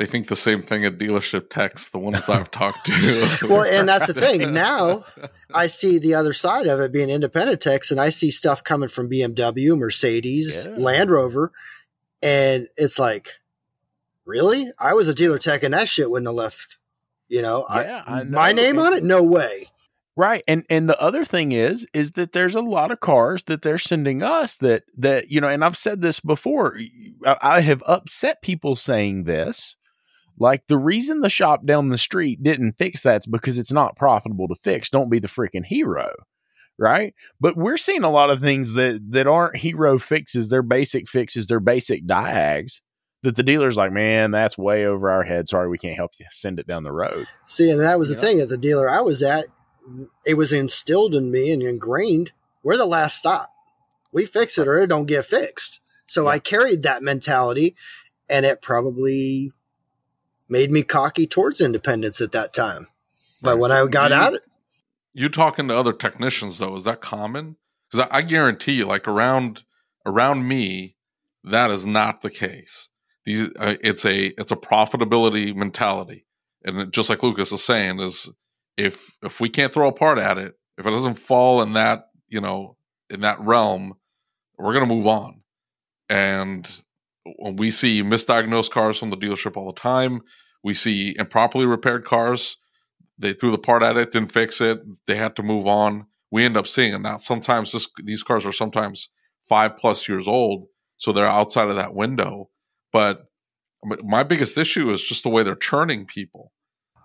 [0.00, 3.36] they think the same thing at dealership techs, the ones I've talked to.
[3.50, 4.40] well, and that's the thing.
[4.60, 5.04] Now
[5.54, 8.88] I see the other side of it being independent techs, and I see stuff coming
[8.88, 10.74] from BMW, Mercedes, yeah.
[10.74, 11.52] Land Rover,
[12.22, 13.28] and it's like,
[14.24, 14.72] really?
[14.78, 16.78] I was a dealer tech, and that shit wouldn't have left.
[17.28, 18.38] You know, yeah, I, I know.
[18.38, 19.04] my name on it?
[19.04, 19.66] No way.
[20.16, 20.42] Right.
[20.48, 23.78] And and the other thing is is that there's a lot of cars that they're
[23.78, 26.78] sending us that that you know, and I've said this before.
[27.26, 29.76] I, I have upset people saying this
[30.40, 34.48] like the reason the shop down the street didn't fix that's because it's not profitable
[34.48, 34.88] to fix.
[34.88, 36.12] Don't be the freaking hero.
[36.78, 37.14] Right.
[37.38, 40.48] But we're seeing a lot of things that, that aren't hero fixes.
[40.48, 41.46] They're basic fixes.
[41.46, 42.80] They're basic diags
[43.22, 45.46] that the dealer's like, man, that's way over our head.
[45.46, 46.24] Sorry, we can't help you.
[46.30, 47.26] Send it down the road.
[47.44, 49.44] See, and that was the thing at the dealer I was at.
[50.24, 52.32] It was instilled in me and ingrained.
[52.62, 53.50] We're the last stop.
[54.10, 55.80] We fix it or it don't get fixed.
[56.06, 56.30] So yeah.
[56.30, 57.76] I carried that mentality
[58.28, 59.52] and it probably
[60.50, 62.88] made me cocky towards independence at that time.
[63.42, 64.34] But when I got you, out,
[65.12, 67.56] you talking to other technicians though, is that common?
[67.90, 69.62] Because I, I, guarantee you, like around
[70.06, 70.96] around me,
[71.44, 72.88] that is not the case.
[73.24, 76.26] These, uh, it's a it's a profitability mentality,
[76.64, 78.30] and it, just like Lucas is saying, is
[78.76, 82.10] if if we can't throw a part at it, if it doesn't fall in that
[82.28, 82.76] you know
[83.08, 83.94] in that realm,
[84.58, 85.42] we're gonna move on.
[86.08, 86.70] And
[87.52, 90.22] we see misdiagnosed cars from the dealership all the time.
[90.62, 92.56] We see improperly repaired cars.
[93.18, 94.80] They threw the part at it, didn't fix it.
[95.06, 96.06] They had to move on.
[96.30, 97.18] We end up seeing it now.
[97.18, 99.10] Sometimes this, these cars are sometimes
[99.48, 102.48] five plus years old, so they're outside of that window.
[102.92, 103.26] But
[103.84, 106.52] my biggest issue is just the way they're churning people.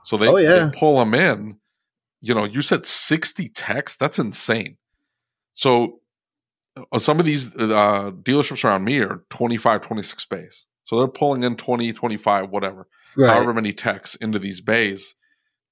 [0.05, 0.65] So they, oh, yeah.
[0.65, 1.57] they pull them in.
[2.21, 3.97] You know, you said 60 techs.
[3.97, 4.77] That's insane.
[5.53, 5.99] So
[6.91, 10.65] uh, some of these uh, dealerships around me are 25, 26 bays.
[10.85, 13.33] So they're pulling in 20, 25, whatever right.
[13.33, 15.15] however many techs into these bays.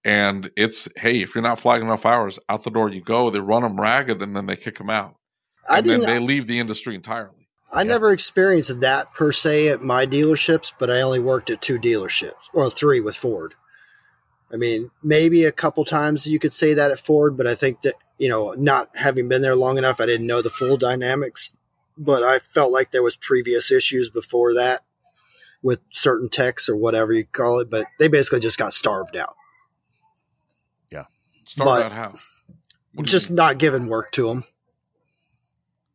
[0.06, 3.30] And it's, hey, if you're not flagging enough hours, out the door you go.
[3.30, 5.16] They run them ragged and then they kick them out.
[5.70, 7.48] And then they leave the industry entirely.
[7.72, 7.88] I yeah.
[7.88, 12.50] never experienced that per se at my dealerships, but I only worked at two dealerships
[12.54, 13.56] or three with Ford.
[14.52, 17.82] I mean, maybe a couple times you could say that at Ford, but I think
[17.82, 21.50] that, you know, not having been there long enough, I didn't know the full dynamics.
[21.98, 24.82] But I felt like there was previous issues before that
[25.64, 29.36] with certain techs or whatever you call it, but they basically just got starved out.
[30.92, 31.06] Yeah.
[31.46, 32.14] Starved out how?
[33.02, 34.44] Just not giving work to them.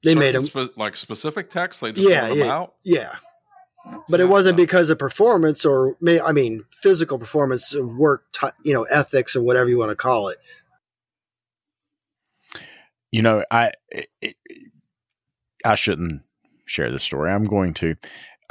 [0.03, 1.81] They certain made them spe- like specific techs.
[1.81, 2.75] They just yeah, yeah, out.
[2.83, 3.15] Yeah.
[4.09, 8.25] But it wasn't because of performance or I mean physical performance, work,
[8.65, 10.39] you know, ethics or whatever you want to call it.
[13.11, 14.37] You know, I it,
[15.65, 16.23] I shouldn't
[16.67, 17.31] share this story.
[17.31, 17.97] I'm going to.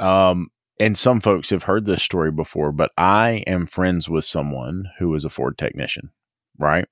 [0.00, 0.50] Um,
[0.80, 5.08] and some folks have heard this story before, but I am friends with someone who
[5.08, 6.10] was a Ford technician,
[6.58, 6.86] right?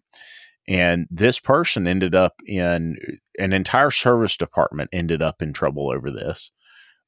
[0.68, 2.96] And this person ended up in
[3.38, 6.50] an entire service department ended up in trouble over this.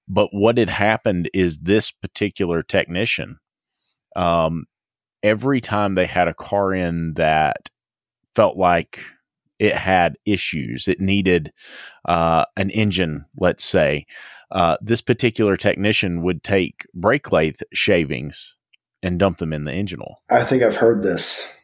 [0.06, 3.38] But what had happened is this particular technician,
[4.14, 4.66] um,
[5.22, 7.68] every time they had a car in that
[8.36, 9.00] felt like
[9.58, 11.52] it had issues, it needed
[12.06, 14.06] uh, an engine, let's say,
[14.50, 18.56] uh, this particular technician would take brake lathe shavings
[19.02, 20.22] and dump them in the engine oil.
[20.30, 21.62] I think I've heard this.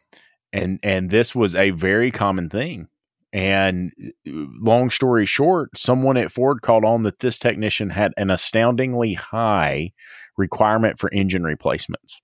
[0.53, 2.87] and and this was a very common thing.
[3.33, 3.91] And
[4.25, 9.91] long story short, someone at Ford called on that this technician had an astoundingly high
[10.37, 12.21] requirement for engine replacements.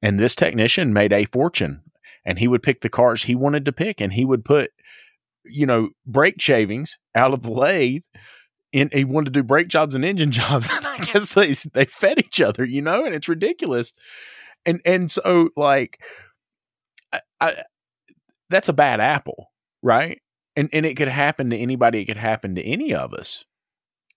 [0.00, 1.82] And this technician made a fortune
[2.24, 4.70] and he would pick the cars he wanted to pick and he would put,
[5.44, 8.04] you know, brake shavings out of the lathe.
[8.72, 10.68] And he wanted to do brake jobs and engine jobs.
[10.70, 13.92] And I guess they they fed each other, you know, and it's ridiculous.
[14.66, 16.00] And and so like
[17.12, 17.62] I, I,
[18.50, 19.50] that's a bad apple,
[19.82, 20.20] right?
[20.56, 22.00] And and it could happen to anybody.
[22.00, 23.44] It could happen to any of us.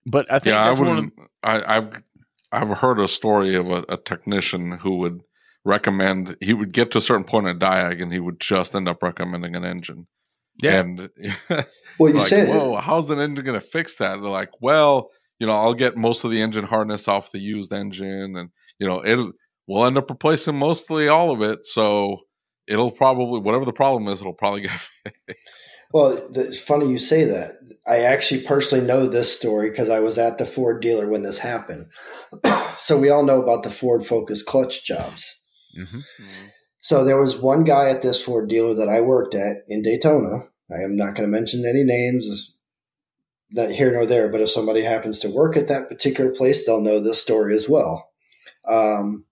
[0.04, 1.14] But I think yeah, that's I one of wouldn't.
[1.42, 2.02] I, I've
[2.50, 5.22] I've heard a story of a, a technician who would
[5.64, 8.88] recommend he would get to a certain point in diag and he would just end
[8.88, 10.06] up recommending an engine.
[10.56, 10.80] Yeah.
[10.80, 11.10] And
[11.98, 14.16] Well, you like, said whoa, how's an engine going to fix that?
[14.16, 17.72] They're like, well, you know, I'll get most of the engine harness off the used
[17.72, 19.32] engine, and you know, it'll
[19.66, 21.64] we'll end up replacing mostly all of it.
[21.64, 22.20] So
[22.66, 25.70] it'll probably whatever the problem is, it'll probably get fixed.
[25.92, 27.52] Well, it's funny you say that.
[27.86, 31.38] I actually personally know this story because I was at the Ford dealer when this
[31.38, 31.86] happened.
[32.78, 35.42] so we all know about the Ford Focus clutch jobs.
[35.78, 36.00] mm-hmm.
[36.82, 40.48] So there was one guy at this Ford dealer that I worked at in Daytona.
[40.68, 42.54] I am not going to mention any names,
[43.52, 46.80] not here nor there, but if somebody happens to work at that particular place, they'll
[46.80, 48.10] know this story as well.
[48.66, 49.26] Um,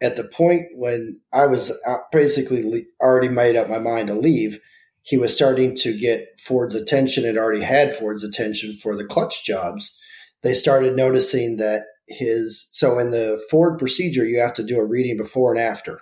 [0.00, 4.58] at the point when I was uh, basically already made up my mind to leave,
[5.02, 9.44] he was starting to get Ford's attention and already had Ford's attention for the clutch
[9.44, 9.94] jobs.
[10.42, 14.84] They started noticing that his, so in the Ford procedure, you have to do a
[14.84, 16.00] reading before and after.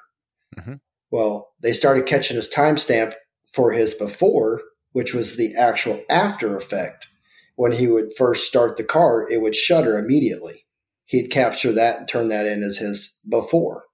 [0.54, 0.80] Mhm.
[1.10, 3.14] Well, they started catching his timestamp
[3.46, 7.08] for his before, which was the actual after effect.
[7.56, 10.66] When he would first start the car, it would shudder immediately.
[11.04, 13.84] He'd capture that and turn that in as his before.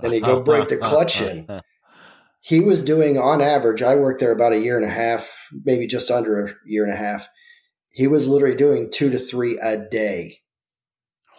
[0.00, 1.46] Then he'd go break the clutch in.
[2.40, 5.86] He was doing on average, I worked there about a year and a half, maybe
[5.86, 7.28] just under a year and a half.
[7.90, 10.38] He was literally doing two to three a day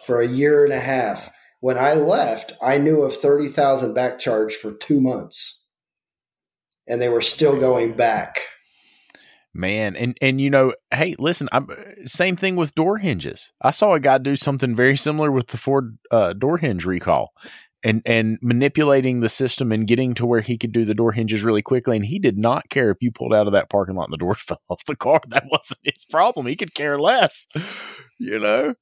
[0.04, 1.30] for a year and a half.
[1.62, 5.64] When I left, I knew of 30,000 back charge for two months.
[6.88, 8.40] And they were still going back.
[9.54, 11.68] Man, and and you know, hey, listen, I'm
[12.04, 13.52] same thing with door hinges.
[13.60, 17.32] I saw a guy do something very similar with the Ford uh, door hinge recall,
[17.84, 21.42] and and manipulating the system and getting to where he could do the door hinges
[21.42, 21.96] really quickly.
[21.96, 24.18] And he did not care if you pulled out of that parking lot and the
[24.18, 25.20] door fell off the car.
[25.28, 26.46] That wasn't his problem.
[26.46, 27.46] He could care less,
[28.18, 28.74] you know.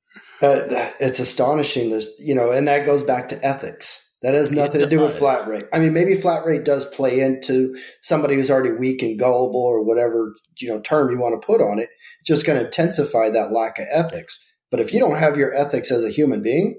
[0.43, 1.91] Uh, it's astonishing.
[1.91, 4.07] There's, you know, and that goes back to ethics.
[4.23, 5.65] That has nothing to do with flat rate.
[5.73, 9.83] I mean, maybe flat rate does play into somebody who's already weak and gullible or
[9.83, 11.89] whatever, you know, term you want to put on it.
[12.27, 14.39] Just going to intensify that lack of ethics.
[14.71, 16.79] But if you don't have your ethics as a human being,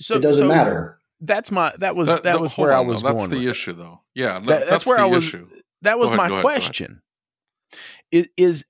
[0.00, 0.98] So it doesn't so matter.
[1.20, 3.08] That's my that was that, That- was hold where I was though.
[3.08, 3.16] going.
[3.18, 3.50] That's the with it.
[3.50, 4.00] issue, though.
[4.14, 5.46] Yeah, That- that's, that's where the I was- issue.
[5.82, 7.02] that was ahead, my go ahead, go question
[8.10, 8.64] is, is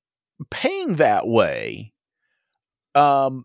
[0.50, 1.92] paying that way
[2.94, 3.44] um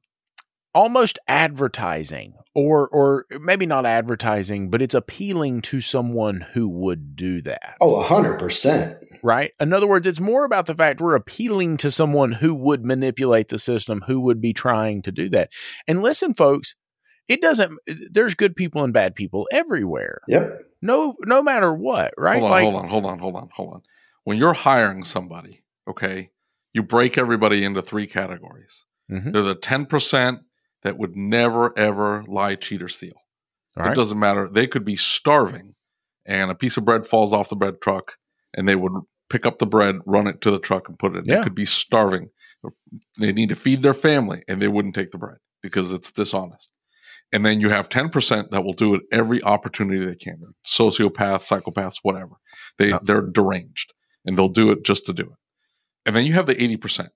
[0.73, 7.41] almost advertising or or maybe not advertising but it's appealing to someone who would do
[7.41, 8.97] that Oh, a hundred percent.
[9.23, 12.85] right in other words it's more about the fact we're appealing to someone who would
[12.85, 15.49] manipulate the system who would be trying to do that
[15.87, 16.75] and listen folks
[17.29, 17.71] it doesn't
[18.11, 20.61] there's good people and bad people everywhere Yep.
[20.81, 23.73] no no matter what right Hold on, like hold on, hold on, hold on, hold
[23.75, 23.81] on.
[24.25, 26.29] When you're hiring somebody, okay,
[26.73, 28.85] you break everybody into three categories.
[29.09, 29.31] Mhm.
[29.33, 30.39] They're the ten percent
[30.83, 33.13] that would never ever lie, cheat, or steal.
[33.77, 34.47] all It right doesn't matter.
[34.49, 35.75] They could be starving,
[36.25, 38.17] and a piece of bread falls off the bread truck,
[38.53, 38.91] and they would
[39.29, 41.19] pick up the bread, run it to the truck, and put it.
[41.19, 41.25] in.
[41.25, 41.37] Yeah.
[41.37, 42.29] They could be starving.
[43.17, 46.71] They need to feed their family, and they wouldn't take the bread because it's dishonest.
[47.31, 50.41] And then you have ten percent that will do it every opportunity they can.
[50.65, 52.35] Sociopaths, psychopaths, whatever.
[52.77, 52.99] They Yeah.
[53.03, 53.93] they're deranged,
[54.25, 55.37] and they'll do it just to do it.
[56.05, 57.09] And then you have the eighty percent,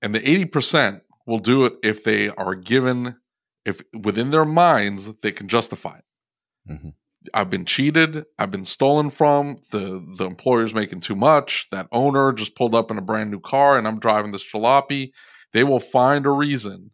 [0.00, 3.16] and the eighty percent will do it if they are given
[3.64, 6.04] if within their minds they can justify it.
[6.72, 6.92] Mhm.
[7.34, 8.24] I've been cheated.
[8.38, 9.56] I've been stolen from.
[9.72, 11.66] The the employer's making too much.
[11.72, 15.10] That owner just pulled up in a brand new car, and I'm driving this jalopy.
[15.52, 16.92] They will find a reason,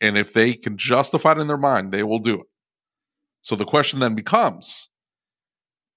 [0.00, 2.46] and if they can justify it in their mind, they will do it.
[3.42, 4.88] So the question then becomes: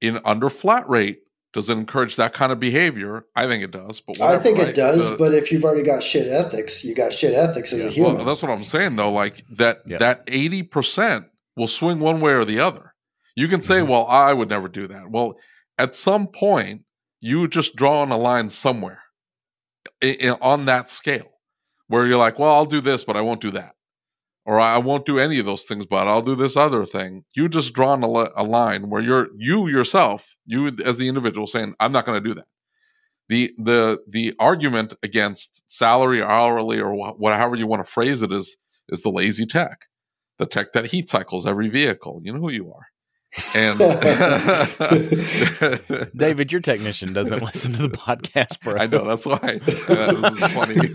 [0.02, 1.20] in under flat rate,
[1.54, 3.26] does it encourage that kind of behavior?
[3.36, 4.02] I think it does.
[4.02, 4.70] But I think right?
[4.70, 7.82] it does, The- but if you've already got shit ethics, you got shit ethics as
[7.82, 8.16] a human.
[8.18, 9.12] well, that's what I'm saying though.
[9.12, 9.97] Like that Yeah.
[9.97, 11.26] that eighty percent
[11.56, 12.93] will swing one way or the other.
[13.36, 13.88] You can say, Mhm.
[13.88, 15.38] "Well, I would never do that." Well,
[15.78, 16.84] at some point,
[17.22, 19.02] you just draw on a line somewhere
[20.04, 21.30] i- i- on that scale
[21.88, 23.76] where you're like, "Well, I'll do this, but I won't do that."
[24.50, 27.24] Or I won't do any of those things, but I'll do this other thing.
[27.36, 31.76] You just drawn a, a line where you're you yourself, you as the individual, saying,
[31.80, 32.47] "I'm not going to do that."
[33.28, 38.58] The the the argument against salary, hourly, or whatever you want to phrase it is
[38.89, 39.86] is the lazy tech,
[40.39, 42.20] the tech that heat cycles every vehicle.
[42.24, 42.88] You know who you are.
[43.53, 43.77] And
[46.17, 48.75] David, your technician doesn't listen to the podcast, bro.
[48.75, 50.89] I know that's why uh, this is funny.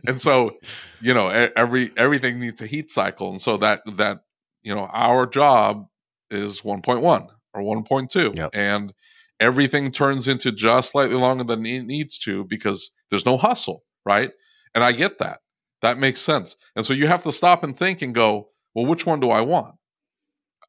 [0.06, 0.56] and so,
[1.00, 4.24] you know, every everything needs a heat cycle, and so that that
[4.62, 5.86] you know our job
[6.28, 8.50] is 1.1 or 1.2, yep.
[8.52, 8.92] and
[9.38, 14.32] everything turns into just slightly longer than it needs to because there's no hustle, right?
[14.74, 15.38] And I get that.
[15.82, 16.56] That makes sense.
[16.74, 19.42] And so you have to stop and think and go, well, which one do I
[19.42, 19.76] want?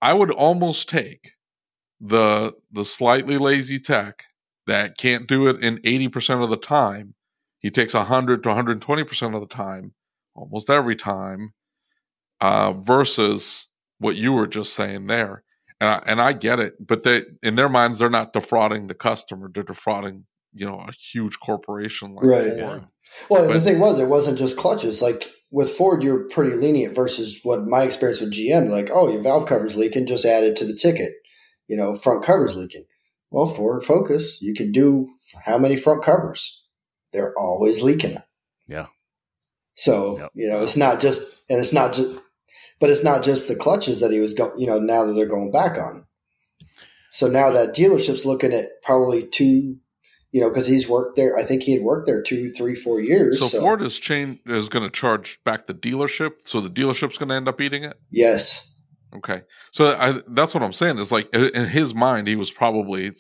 [0.02, 1.32] I would almost take
[2.00, 4.24] the the slightly lazy tech
[4.68, 7.14] that can't do it in 80% of the time.
[7.60, 9.94] He takes 100 to 120% of the time,
[10.36, 11.54] almost every time,
[12.42, 13.68] uh, versus
[14.00, 15.44] what you were just saying there.
[15.80, 18.94] And I, and I get it, but they in their minds they're not defrauding the
[18.94, 22.60] customer; they're defrauding you know a huge corporation like right.
[22.60, 22.82] Ford.
[22.82, 22.88] Yeah.
[23.30, 25.02] Well, but, the thing was, it wasn't just clutches.
[25.02, 28.70] Like with Ford, you're pretty lenient versus what my experience with GM.
[28.70, 31.14] Like, oh, your valve cover's leaking, just add it to the ticket.
[31.68, 32.86] You know, front cover's leaking.
[33.32, 35.08] Well, Ford Focus, you can do
[35.46, 36.64] how many front covers?
[37.12, 38.18] They're always leaking.
[38.68, 38.88] Yeah.
[39.76, 40.32] So yep.
[40.34, 42.20] you know, it's not just, and it's not just,
[42.80, 44.58] but it's not just the clutches that he was going.
[44.58, 46.06] You know, now that they're going back on.
[47.12, 49.78] So now that dealership's looking at probably two
[50.36, 51.38] you know, because he's worked there.
[51.38, 53.40] I think he had worked there two, three, four years.
[53.40, 53.62] So, so.
[53.62, 57.36] Ford is chain is going to charge back the dealership, so the dealership's going to
[57.36, 57.98] end up eating it.
[58.12, 58.70] Yes.
[59.16, 60.98] Okay, so I, that's what I'm saying.
[60.98, 63.14] Is like in his mind, he was probably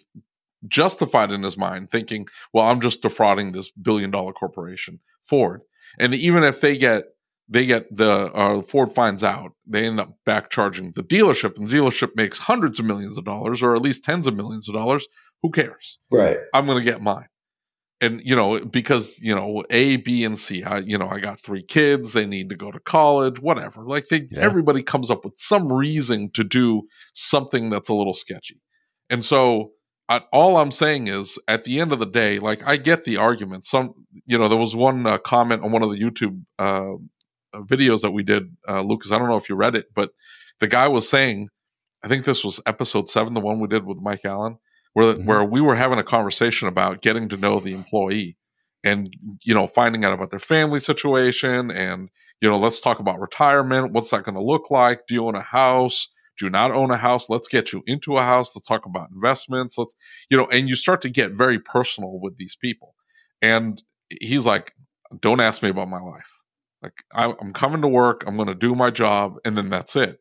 [0.68, 5.62] justified in his mind, thinking, "Well, I'm just defrauding this billion dollar corporation, Ford."
[5.98, 7.06] And even if they get
[7.48, 11.70] they get the uh, Ford finds out, they end up back charging the dealership, and
[11.70, 14.74] the dealership makes hundreds of millions of dollars, or at least tens of millions of
[14.74, 15.08] dollars.
[15.44, 16.00] Who cares?
[16.12, 16.38] Right.
[16.54, 17.28] I'm going to get mine.
[18.02, 21.40] And, you know, because, you know, A, B, and C, I, you know, I got
[21.40, 22.14] three kids.
[22.14, 23.84] They need to go to college, whatever.
[23.86, 24.42] Like, they, yeah.
[24.42, 26.84] everybody comes up with some reason to do
[27.14, 28.60] something that's a little sketchy.
[29.10, 29.72] And so,
[30.10, 33.18] I, all I'm saying is, at the end of the day, like, I get the
[33.18, 33.66] argument.
[33.66, 33.94] Some,
[34.26, 36.98] you know, there was one uh, comment on one of the YouTube uh,
[37.56, 39.12] videos that we did, uh, Lucas.
[39.12, 40.12] I don't know if you read it, but
[40.60, 41.50] the guy was saying,
[42.04, 44.58] I think this was episode seven, the one we did with Mike Allen
[44.96, 45.26] where mm-hmm.
[45.26, 48.38] where we were having a conversation about getting to know the employee
[48.84, 52.10] and you know finding out about their family situation and
[52.42, 53.92] you know let's talk about retirement.
[53.92, 55.06] What's that going to look like?
[55.08, 56.08] Do you own a house?
[56.40, 57.30] Do you not own a house?
[57.30, 58.56] Let's get you into a house.
[58.56, 59.78] Let's talk about investments.
[59.78, 59.96] Let's
[60.30, 62.96] you know and you start to get very personal with these people.
[63.42, 63.84] And
[64.22, 64.74] he's like
[65.20, 66.42] don't ask me about my life.
[66.82, 68.24] Like I, i'm coming to work.
[68.26, 70.20] I'm going to do my job and then that's it.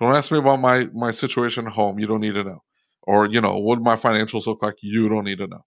[0.00, 2.00] Don't ask me about my my situation at home.
[2.00, 2.62] You don't need to know
[3.06, 4.76] or you know what my financials look like?
[4.82, 5.64] You don't need to know.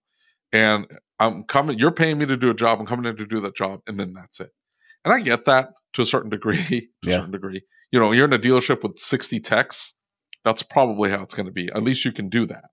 [0.52, 0.86] And
[1.20, 3.54] i'm coming you're paying me to do a job i'm coming in to do that
[3.54, 4.50] job and then that's it.
[5.04, 7.14] And i get that to a certain degree to yeah.
[7.14, 7.62] a certain degree.
[7.92, 9.94] You know you're in a dealership with 60 techs
[10.44, 11.70] that's probably how it's going to be.
[11.72, 12.64] At least you can do that.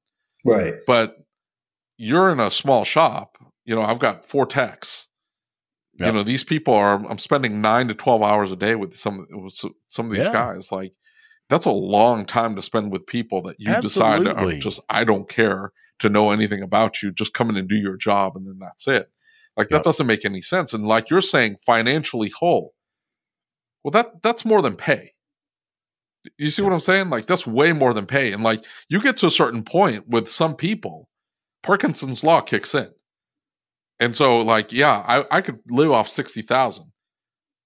[0.46, 0.76] Right.
[0.88, 1.18] But
[1.98, 3.38] you're in a small shop
[3.68, 5.10] you know i've got four techs.
[6.00, 6.08] Yep.
[6.08, 9.28] you know these people are i'm spending 9 to 12 hours a day with some
[9.30, 9.54] with
[9.88, 10.32] some of these yeah.
[10.32, 10.94] guys like
[11.50, 14.34] that's a long time to spend with people that you Absolutely.
[14.34, 17.12] decide to just I don't care to know anything about you.
[17.12, 19.10] Just come in and do your job, and then that's it.
[19.56, 19.84] Like that yep.
[19.84, 20.74] doesn't make any sense.
[20.74, 22.74] And like you're saying, financially whole.
[23.84, 25.14] Well, that that's more than pay.
[26.38, 26.70] You see yep.
[26.70, 27.10] what I'm saying?
[27.10, 28.34] Like that's way more than pay.
[28.34, 31.10] And like you get to a certain point with some people,
[31.64, 32.90] Parkinson's law kicks in.
[34.00, 36.92] And so, like, yeah, I, I could live off sixty thousand,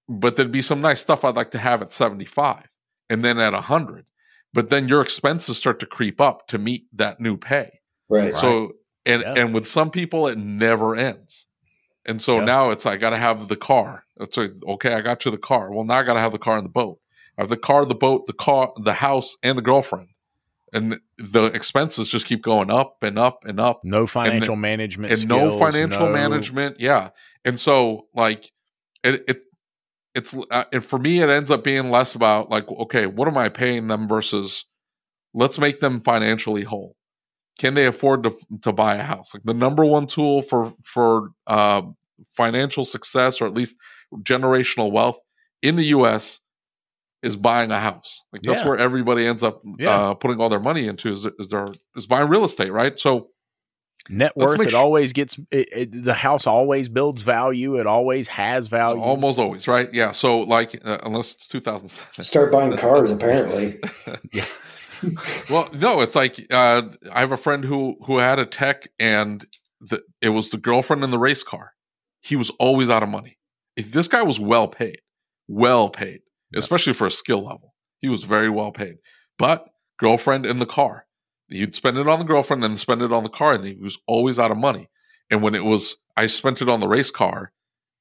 [0.08, 2.66] but there'd be some nice stuff I'd like to have at seventy five
[3.12, 4.04] and then at 100
[4.52, 7.80] but then your expenses start to creep up to meet that new pay.
[8.08, 8.34] Right.
[8.34, 8.72] So
[9.06, 9.34] and yeah.
[9.34, 11.46] and with some people it never ends.
[12.04, 12.44] And so yeah.
[12.44, 14.04] now it's i gotta have the car.
[14.20, 15.72] It's like okay i got you the car.
[15.72, 16.98] Well now i gotta have the car and the boat.
[17.38, 20.08] I have the car the boat the car the house and the girlfriend.
[20.74, 23.82] And the expenses just keep going up and up and up.
[23.84, 26.12] No financial and, management and skills, no financial no...
[26.12, 27.10] management yeah.
[27.44, 28.50] And so like
[29.04, 29.44] it, it
[30.14, 33.36] it's uh, and for me it ends up being less about like okay what am
[33.38, 34.66] i paying them versus
[35.34, 36.96] let's make them financially whole
[37.58, 41.30] can they afford to to buy a house like the number one tool for for
[41.46, 41.82] uh,
[42.36, 43.76] financial success or at least
[44.22, 45.18] generational wealth
[45.62, 46.40] in the us
[47.22, 48.68] is buying a house like that's yeah.
[48.68, 49.90] where everybody ends up yeah.
[49.90, 53.28] uh, putting all their money into is, is their is buying real estate right so
[54.08, 57.78] Net worth, it always gets it, it, the house always builds value.
[57.78, 59.00] It always has value.
[59.00, 59.92] Almost always, right?
[59.94, 60.10] Yeah.
[60.10, 62.24] So, like, uh, unless it's 2007.
[62.24, 63.78] Start buying cars, apparently.
[64.32, 64.44] yeah.
[65.48, 66.82] well, no, it's like uh,
[67.12, 69.46] I have a friend who who had a tech, and
[69.80, 71.72] the, it was the girlfriend in the race car.
[72.22, 73.38] He was always out of money.
[73.76, 75.00] If this guy was well paid,
[75.46, 76.58] well paid, yeah.
[76.58, 78.96] especially for a skill level, he was very well paid.
[79.38, 79.64] But
[79.98, 81.06] girlfriend in the car,
[81.52, 83.98] He'd spend it on the girlfriend and spend it on the car, and he was
[84.06, 84.88] always out of money.
[85.30, 87.52] And when it was, I spent it on the race car,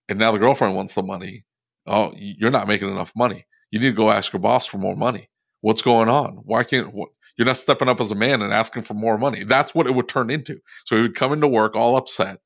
[0.09, 1.45] and now the girlfriend wants the money.
[1.87, 3.45] Oh, you're not making enough money.
[3.71, 5.29] You need to go ask your boss for more money.
[5.61, 6.39] What's going on?
[6.43, 9.43] Why can't what, you're not stepping up as a man and asking for more money?
[9.43, 10.59] That's what it would turn into.
[10.85, 12.39] So he would come into work all upset,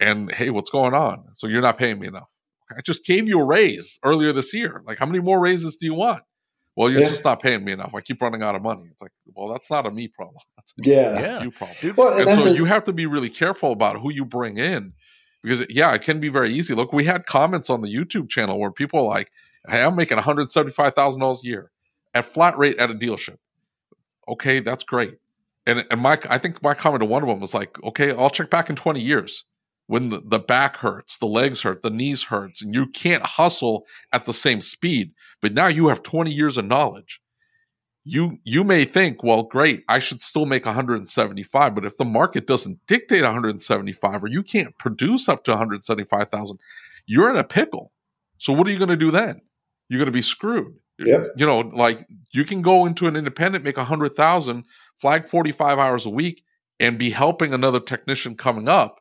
[0.00, 1.24] and hey, what's going on?
[1.32, 2.28] So you're not paying me enough.
[2.70, 4.82] I just gave you a raise earlier this year.
[4.84, 6.22] Like, how many more raises do you want?
[6.78, 7.08] Well, you're yeah.
[7.08, 7.92] just not paying me enough.
[7.92, 8.84] I keep running out of money.
[8.88, 10.36] It's like, well, that's not a me problem.
[10.56, 11.42] That's a yeah.
[11.42, 11.94] you problem.
[11.96, 14.58] Well, and, and so a- you have to be really careful about who you bring
[14.58, 14.92] in
[15.42, 16.74] because, yeah, it can be very easy.
[16.74, 19.32] Look, we had comments on the YouTube channel where people are like,
[19.68, 21.72] hey, I'm making $175,000 a year
[22.14, 23.38] at flat rate at a dealership.
[24.28, 25.18] Okay, that's great.
[25.66, 28.30] And, and my, I think my comment to one of them was like, okay, I'll
[28.30, 29.44] check back in 20 years
[29.88, 33.86] when the, the back hurts, the legs hurt, the knees hurts, and you can't hustle
[34.12, 35.12] at the same speed.
[35.40, 37.20] But now you have 20 years of knowledge.
[38.04, 42.46] You you may think, well, great, I should still make 175, but if the market
[42.46, 46.58] doesn't dictate 175 or you can't produce up to 175,000,
[47.06, 47.92] you're in a pickle.
[48.36, 49.40] So what are you going to do then?
[49.88, 50.74] You're going to be screwed.
[50.98, 51.28] Yep.
[51.36, 54.64] You know, like you can go into an independent, make 100,000,
[54.98, 56.42] flag 45 hours a week
[56.80, 59.00] and be helping another technician coming up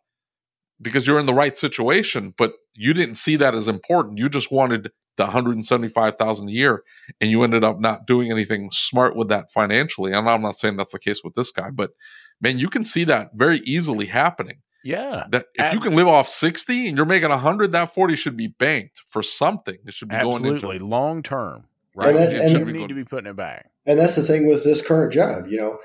[0.82, 4.17] because you're in the right situation, but you didn't see that as important.
[4.17, 6.84] You just wanted the 175,000 a year
[7.19, 10.13] and you ended up not doing anything smart with that financially.
[10.13, 11.91] And I'm not saying that's the case with this guy, but
[12.39, 14.61] man, you can see that very easily happening.
[14.84, 15.25] Yeah.
[15.32, 18.38] That if and, you can live off 60 and you're making 100, that 40 should
[18.38, 19.78] be banked for something.
[19.86, 20.61] It should be absolutely.
[20.61, 21.65] going into long term.
[21.95, 22.09] Right.
[22.09, 23.71] And, that, and you need to be putting it back.
[23.88, 25.80] And that's the thing with this current job, you know,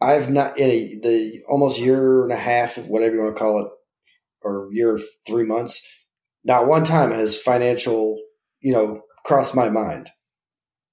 [0.00, 3.40] I've not in a, the almost year and a half, of whatever you want to
[3.40, 3.72] call it,
[4.42, 5.84] or year three months.
[6.44, 8.18] Not one time has financial,
[8.60, 10.10] you know, crossed my mind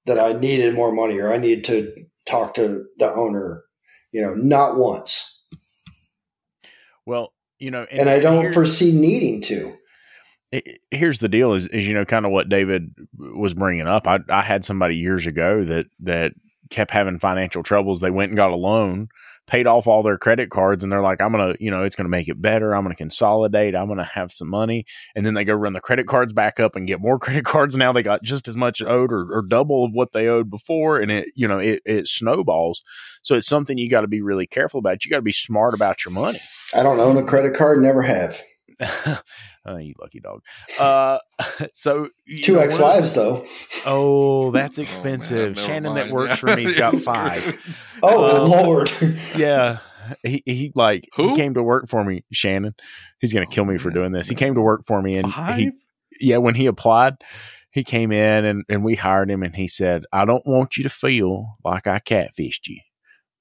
[0.06, 1.94] that I needed more money or I needed to
[2.26, 3.64] talk to the owner.
[4.12, 5.44] You know, not once.
[7.06, 9.76] Well, you know, and, and I don't foresee needing to.
[10.92, 14.08] Here's the deal: is, is you know, kind of what David was bringing up.
[14.08, 16.32] I, I had somebody years ago that that
[16.70, 18.00] kept having financial troubles.
[18.00, 19.10] They went and got a loan,
[19.48, 21.96] paid off all their credit cards, and they're like, I'm going to, you know, it's
[21.96, 22.76] going to make it better.
[22.76, 23.76] I'm going to consolidate.
[23.76, 24.86] I'm going to have some money.
[25.16, 27.76] And then they go run the credit cards back up and get more credit cards.
[27.78, 31.00] Now they got just as much owed or, or double of what they owed before.
[31.00, 32.82] And it, you know, it, it snowballs.
[33.22, 35.06] So it's something you got to be really careful about.
[35.06, 36.40] You got to be smart about your money.
[36.76, 38.42] I don't own a credit card, never have.
[39.66, 40.42] oh, you lucky dog.
[40.80, 41.20] Uh,
[41.74, 42.10] so
[42.44, 43.46] two ex wives though.
[43.86, 45.58] Oh, that's expensive.
[45.58, 46.10] Oh, man, Shannon mind.
[46.10, 47.58] that works for me's got five.
[48.04, 48.92] oh um, Lord.
[49.36, 49.80] yeah.
[50.24, 51.30] He he like Who?
[51.30, 52.76] he came to work for me, Shannon.
[53.20, 54.28] He's gonna kill me oh, for doing this.
[54.28, 55.58] He came to work for me and five?
[55.58, 55.72] he
[56.22, 57.16] yeah, when he applied,
[57.72, 60.84] he came in and, and we hired him and he said, I don't want you
[60.84, 62.80] to feel like I catfished you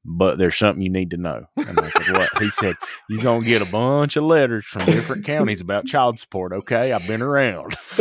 [0.05, 1.47] but there's something you need to know.
[1.57, 2.43] And I said, What?
[2.43, 2.77] He said,
[3.09, 6.53] You're going to get a bunch of letters from different counties about child support.
[6.53, 6.93] Okay.
[6.93, 7.75] I've been around.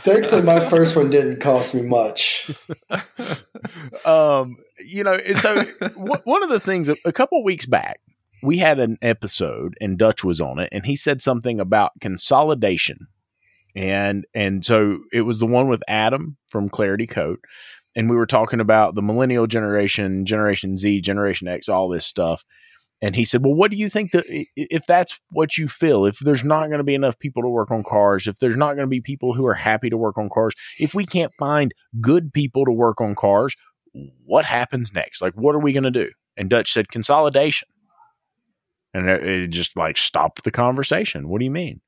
[0.00, 2.50] Thankfully, my first one didn't cost me much.
[4.04, 8.00] um, you know, so w- one of the things, a couple weeks back,
[8.42, 13.08] we had an episode and Dutch was on it, and he said something about consolidation.
[13.74, 17.40] And and so it was the one with Adam from Clarity Coat
[17.96, 22.44] and we were talking about the millennial generation, Generation Z, Generation X, all this stuff.
[23.02, 24.24] And he said, "Well, what do you think that
[24.54, 27.70] if that's what you feel, if there's not going to be enough people to work
[27.70, 30.28] on cars, if there's not going to be people who are happy to work on
[30.28, 33.54] cars, if we can't find good people to work on cars,
[34.24, 35.20] what happens next?
[35.20, 37.68] Like, what are we going to do?" And Dutch said, "Consolidation."
[38.94, 41.28] And it just like stopped the conversation.
[41.28, 41.80] What do you mean?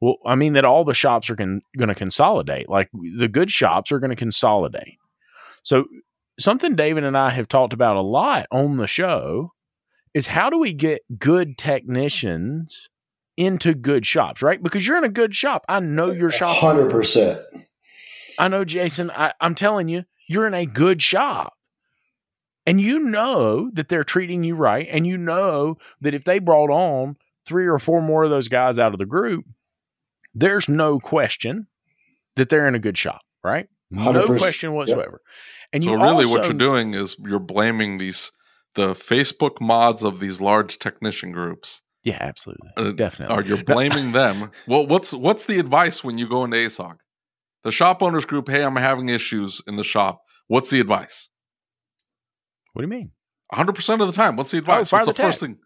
[0.00, 2.68] Well, I mean that all the shops are con- going to consolidate.
[2.68, 4.98] Like the good shops are going to consolidate.
[5.68, 5.84] So,
[6.40, 9.52] something David and I have talked about a lot on the show
[10.14, 12.88] is how do we get good technicians
[13.36, 14.62] into good shops, right?
[14.62, 15.66] Because you're in a good shop.
[15.68, 16.56] I know your shop.
[16.56, 17.44] 100%.
[18.38, 21.52] I know, Jason, I, I'm telling you, you're in a good shop.
[22.64, 24.88] And you know that they're treating you right.
[24.90, 28.78] And you know that if they brought on three or four more of those guys
[28.78, 29.44] out of the group,
[30.34, 31.66] there's no question
[32.36, 33.68] that they're in a good shop, right?
[33.90, 35.20] No question whatsoever.
[35.24, 35.34] Yep.
[35.72, 38.30] And so really, also, what you're doing is you're blaming these
[38.74, 42.70] the Facebook mods of these large technician groups Yeah, absolutely.
[42.76, 43.34] uh, Definitely.
[43.34, 44.50] are you're blaming them.
[44.66, 46.96] Well, what's what's the advice when you go into ASOG?
[47.64, 50.20] The shop owners group, hey, I'm having issues in the shop.
[50.46, 51.28] What's the advice?
[52.72, 53.10] What do you mean?
[53.52, 54.36] 100% of the time.
[54.36, 54.90] What's the advice?
[54.90, 55.58] fire what's the the first thing?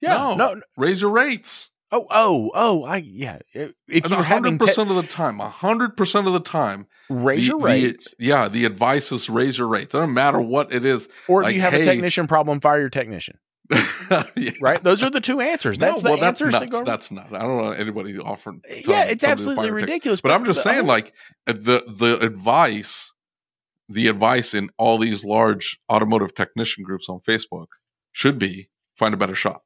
[0.00, 0.16] Yeah.
[0.16, 0.34] No.
[0.36, 1.70] no Raise your rates.
[1.92, 3.38] Oh, oh, oh, I yeah.
[3.52, 7.58] If you're having te- 100% of the time, 100% of the time, raise the- your
[7.60, 9.94] the- rates, yeah, the advice is raise your rates.
[9.94, 11.08] It doesn't matter what it is.
[11.28, 13.38] or if like, you have hey- a technician problem, fire your technician.
[14.36, 14.50] Yeah.
[14.60, 14.82] Right?
[14.82, 15.78] Those are the two answers.
[15.78, 16.64] No, That's the well, that's answers nuts.
[16.66, 16.84] that go.
[16.84, 17.32] That's not.
[17.32, 18.60] I don't know anybody offering.
[18.86, 20.20] yeah, it's absolutely ridiculous.
[20.20, 21.12] But I'm just the saying, like
[21.46, 23.12] uh, the the advice,
[23.88, 27.66] the advice in all these large automotive technician groups on Facebook
[28.10, 29.62] should be find a better shop.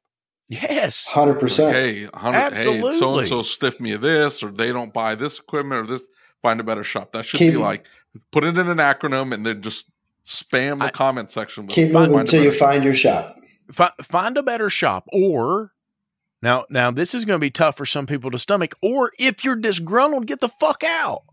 [0.53, 1.73] Hundred yes, hundred percent.
[1.73, 5.39] hey, hundred, hey, so and so stiff me of this, or they don't buy this
[5.39, 6.07] equipment, or this.
[6.43, 7.11] Find a better shop.
[7.13, 7.87] That should Keep- be like
[8.31, 9.85] put it in an acronym and then just
[10.23, 11.65] spam the I- comment section.
[11.65, 13.35] With, Keep "Find moving until you better find your shop.
[13.71, 15.71] Fi- find a better shop, or
[16.43, 18.75] now, now this is going to be tough for some people to stomach.
[18.83, 21.23] Or if you're disgruntled, get the fuck out.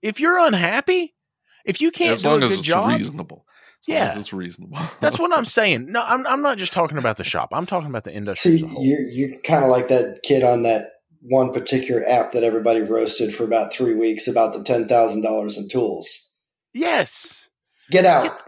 [0.00, 1.16] If you're unhappy,
[1.64, 3.44] if you can't as do long a as good it's job, reasonable.
[3.82, 4.18] As Yeah.
[4.18, 4.78] it's reasonable.
[5.00, 5.90] that's what I'm saying.
[5.92, 7.50] No, I'm, I'm not just talking about the shop.
[7.52, 8.84] I'm talking about the industry See, as a whole.
[8.84, 13.34] you you kind of like that kid on that one particular app that everybody roasted
[13.34, 16.32] for about three weeks about the ten thousand dollars in tools.
[16.74, 17.48] Yes.
[17.90, 18.42] Get out.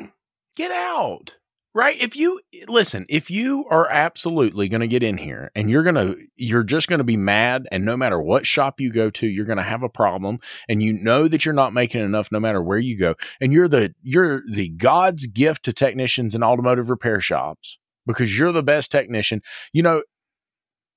[0.56, 1.36] get out
[1.74, 1.96] right?
[2.00, 5.94] If you listen if you are absolutely going to get in here and you're going
[5.94, 9.26] to you're just going to be mad and no matter what shop you go to
[9.26, 12.40] you're going to have a problem and you know that you're not making enough no
[12.40, 16.90] matter where you go and you're the you're the god's gift to technicians and automotive
[16.90, 19.42] repair shops because you're the best technician.
[19.72, 20.02] You know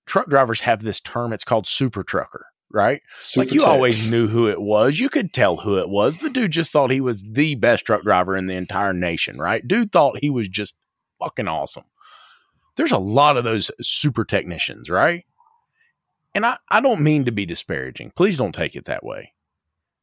[0.06, 3.02] truck drivers have this term it's called super trucker right
[3.38, 3.68] like you text.
[3.68, 5.00] always knew who it was.
[5.00, 6.18] You could tell who it was.
[6.18, 9.66] The dude just thought he was the best truck driver in the entire nation, right?
[9.66, 10.76] Dude thought he was just
[11.20, 11.86] fucking awesome.
[12.76, 15.26] There's a lot of those super technicians, right?
[16.34, 18.12] And I, I don't mean to be disparaging.
[18.16, 19.34] Please don't take it that way.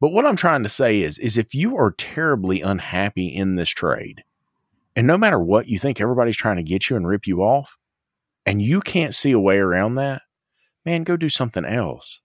[0.01, 3.69] But what I'm trying to say is, is if you are terribly unhappy in this
[3.69, 4.25] trade,
[4.97, 7.77] and no matter what you think everybody's trying to get you and rip you off,
[8.47, 10.23] and you can't see a way around that,
[10.87, 12.23] man, go do something else.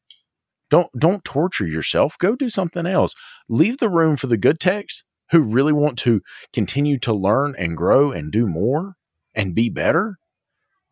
[0.69, 2.17] Don't don't torture yourself.
[2.17, 3.15] Go do something else.
[3.47, 6.21] Leave the room for the good techs who really want to
[6.53, 8.95] continue to learn and grow and do more
[9.33, 10.17] and be better.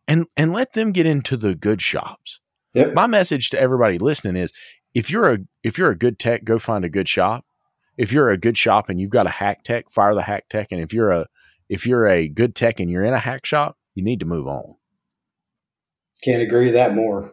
[0.06, 2.40] And and let them get into the good shops.
[2.74, 2.94] Yep.
[2.94, 4.52] My message to everybody listening is
[4.94, 7.44] if you're a if you're a good tech, go find a good shop.
[7.96, 10.72] If you're a good shop and you've got a hack tech, fire the hack tech.
[10.72, 11.26] And if you're a
[11.68, 14.46] if you're a good tech and you're in a hack shop, you need to move
[14.46, 14.74] on.
[16.22, 17.32] Can't agree with that more.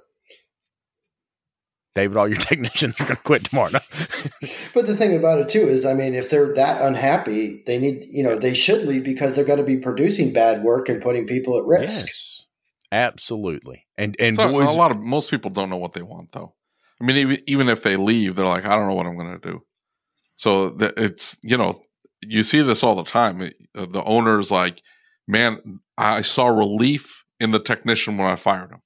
[1.94, 3.72] David, all your technicians are going to quit tomorrow.
[4.74, 8.06] But the thing about it too is, I mean, if they're that unhappy, they need,
[8.10, 11.28] you know, they should leave because they're going to be producing bad work and putting
[11.28, 12.06] people at risk.
[12.08, 12.46] Yes,
[12.92, 13.86] absolutely.
[13.98, 16.54] And and So, boys, a lot of most people don't know what they want, though.
[17.02, 19.40] I mean, even, even if they leave, they're like, I don't know what I'm going
[19.40, 19.64] to do.
[20.38, 21.78] So the, it's you know,
[22.26, 23.42] you see this all the time.
[23.42, 24.82] It- uh, the owner's like,
[25.28, 28.82] man, I saw relief in the technician when I fired him.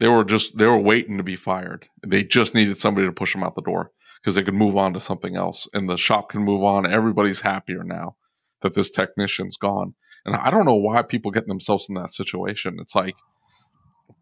[0.00, 1.88] They were just they were waiting to be fired.
[2.06, 3.90] They just needed somebody to push them out the door
[4.20, 6.90] because they could move on to something else, and the shop can move on.
[6.90, 8.16] Everybody's happier now
[8.62, 9.94] that this technician's gone.
[10.24, 12.78] And I don't know why people get themselves in that situation.
[12.80, 13.14] It's like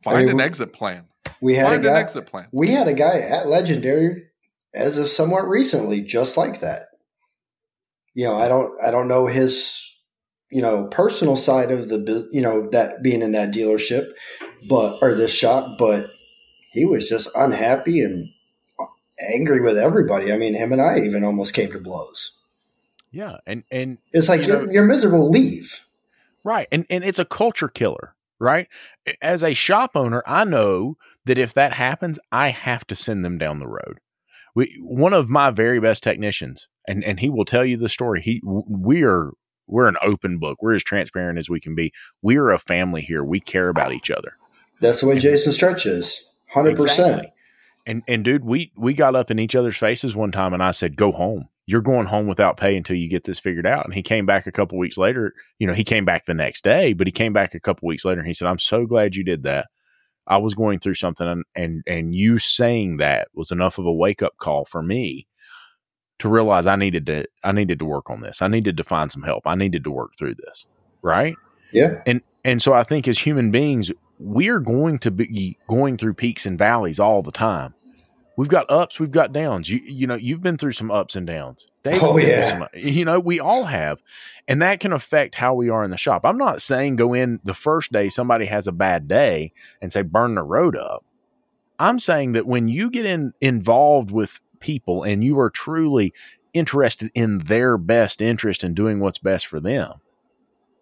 [0.03, 1.07] find I mean, an exit plan.
[1.41, 2.49] We had Find a an guy, exit plan.
[2.53, 4.25] we had a guy at Legendary
[4.75, 6.87] as of somewhat recently, just like that.
[8.15, 9.95] You know, I don't, I don't know his,
[10.51, 14.11] you know, personal side of the, you know, that being in that dealership,
[14.69, 16.11] but or this shop, but
[16.73, 18.29] he was just unhappy and
[19.35, 20.33] angry with everybody.
[20.33, 22.39] I mean, him and I even almost came to blows.
[23.11, 25.31] yeah, and and It's like You you are know- you're miserable.
[25.31, 25.87] Leave.
[26.45, 28.69] right, and and it's a culture killer, right?
[29.21, 30.97] As a shop owner, I know
[31.27, 33.99] that if that happens, I have to send them down the road.
[34.55, 38.21] We one of my very best technicians, and and he will tell you the story.
[38.23, 39.33] He we are
[39.69, 40.59] we're an open book.
[40.61, 41.93] We're as transparent as we can be.
[42.21, 43.23] We are a family here.
[43.25, 44.37] We care about each other.
[44.83, 46.31] That's the way Jason Stretch is.
[46.49, 47.29] Hundred percent.
[47.87, 50.73] And and dude, we we got up in each other's faces one time, and I
[50.73, 51.49] said, "Go home.
[51.67, 54.47] You're going home without pay until you get this figured out." And he came back
[54.47, 55.33] a couple weeks later.
[55.59, 58.05] You know, he came back the next day, but he came back a couple weeks
[58.05, 59.69] later, and he said, "I'm so glad you did that.
[60.27, 63.93] I was going through something, and and and you saying that was enough of a
[63.93, 65.27] wake up call for me."
[66.19, 68.43] To realize I needed to, I needed to work on this.
[68.43, 69.45] I needed to find some help.
[69.45, 70.67] I needed to work through this.
[71.03, 71.35] Right
[71.73, 72.01] Yeah.
[72.07, 73.91] and and so I think as human beings,
[74.23, 77.75] we're going to be going through peaks and valleys all the time.
[78.37, 79.69] We've got ups, we've got downs.
[79.69, 81.67] You you know, you've been through some ups and downs.
[81.83, 82.51] David's oh yeah.
[82.51, 84.01] Some, you know, we all have.
[84.49, 86.23] And that can affect how we are in the shop.
[86.25, 89.53] I'm not saying go in the first day somebody has a bad day
[89.83, 91.05] and say burn the road up.
[91.79, 96.15] I'm saying that when you get in involved with people and you are truly
[96.55, 99.95] interested in their best interest in doing what's best for them,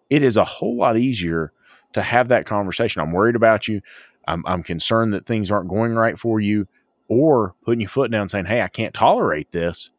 [0.09, 1.53] it is a whole lot easier
[1.93, 3.03] to have that conversation.
[3.03, 3.80] I'm worried about you.
[4.26, 6.68] I'm, I'm concerned that things aren't going right for you
[7.09, 9.91] or putting your foot down saying, Hey, I can't tolerate this.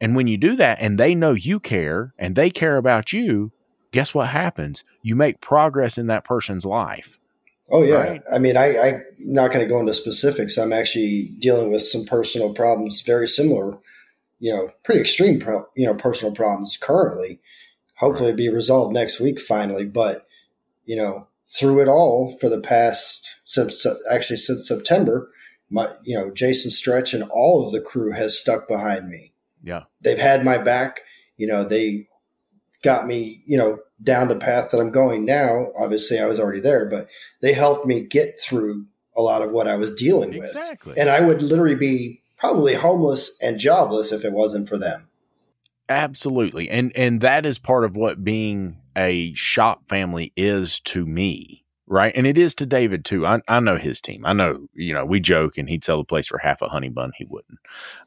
[0.00, 3.52] And when you do that and they know you care and they care about you,
[3.92, 4.84] guess what happens?
[5.02, 7.18] You make progress in that person's life.
[7.70, 8.00] Oh yeah.
[8.00, 8.22] Right?
[8.32, 10.58] I mean, I, I'm not going to go into specifics.
[10.58, 13.78] I'm actually dealing with some personal problems very similar,
[14.40, 17.40] you know, pretty extreme, pro, you know, personal problems currently.
[17.96, 18.36] Hopefully right.
[18.36, 19.86] be resolved next week finally.
[19.86, 20.26] But,
[20.84, 25.30] you know, through it all for the past, since actually since September,
[25.70, 29.32] my you know Jason Stretch and all of the crew has stuck behind me.
[29.62, 31.00] Yeah, they've had my back.
[31.36, 32.08] You know, they
[32.82, 35.68] got me you know down the path that I'm going now.
[35.78, 37.08] Obviously, I was already there, but
[37.40, 40.90] they helped me get through a lot of what I was dealing exactly.
[40.90, 40.98] with.
[40.98, 45.08] And I would literally be probably homeless and jobless if it wasn't for them.
[45.88, 46.70] Absolutely.
[46.70, 51.62] And and that is part of what being a shop family is to me
[51.92, 52.14] right?
[52.16, 53.26] And it is to David too.
[53.26, 54.24] I, I know his team.
[54.24, 56.88] I know, you know, we joke and he'd sell the place for half a honey
[56.88, 57.12] bun.
[57.18, 57.58] He wouldn't.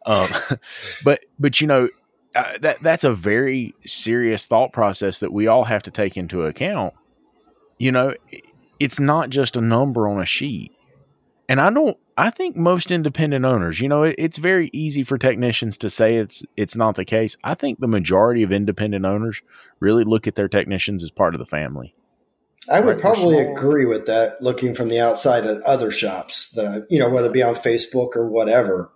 [0.07, 0.27] Um,
[1.03, 1.89] but, but you know,
[2.35, 6.43] uh, that that's a very serious thought process that we all have to take into
[6.43, 6.93] account.
[7.77, 8.15] You know,
[8.79, 10.71] it's not just a number on a sheet.
[11.47, 11.97] And I don't.
[12.17, 16.15] I think most independent owners, you know, it, it's very easy for technicians to say
[16.15, 17.35] it's it's not the case.
[17.43, 19.41] I think the majority of independent owners
[19.79, 21.93] really look at their technicians as part of the family.
[22.71, 26.77] I would probably agree with that looking from the outside at other shops that I,
[26.89, 28.91] you know, whether it be on Facebook or whatever.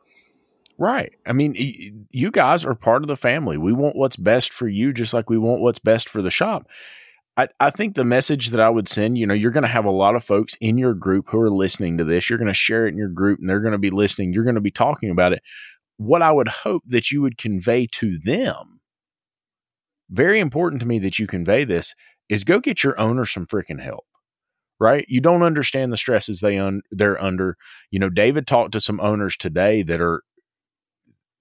[0.80, 1.12] Right.
[1.26, 3.58] I mean, you guys are part of the family.
[3.58, 6.68] We want what's best for you, just like we want what's best for the shop.
[7.40, 9.86] I, I think the message that I would send, you know, you're going to have
[9.86, 12.30] a lot of folks in your group who are listening to this.
[12.30, 14.34] You're going to share it in your group and they're going to be listening.
[14.34, 15.42] You're going to be talking about it.
[15.96, 18.82] What I would hope that you would convey to them,
[20.10, 21.96] very important to me that you convey this,
[22.28, 24.06] is go get your owner some freaking help
[24.80, 27.58] right you don't understand the stresses they un- they're under
[27.92, 30.22] you know david talked to some owners today that are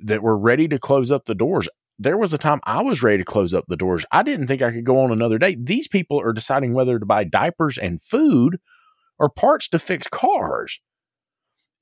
[0.01, 1.69] that were ready to close up the doors
[1.99, 4.63] there was a time i was ready to close up the doors i didn't think
[4.63, 8.03] i could go on another day these people are deciding whether to buy diapers and
[8.03, 8.59] food
[9.19, 10.81] or parts to fix cars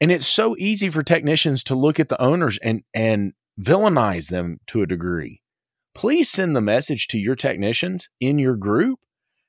[0.00, 4.58] and it's so easy for technicians to look at the owners and and villainize them
[4.66, 5.40] to a degree
[5.96, 9.00] please send the message to your technicians in your group.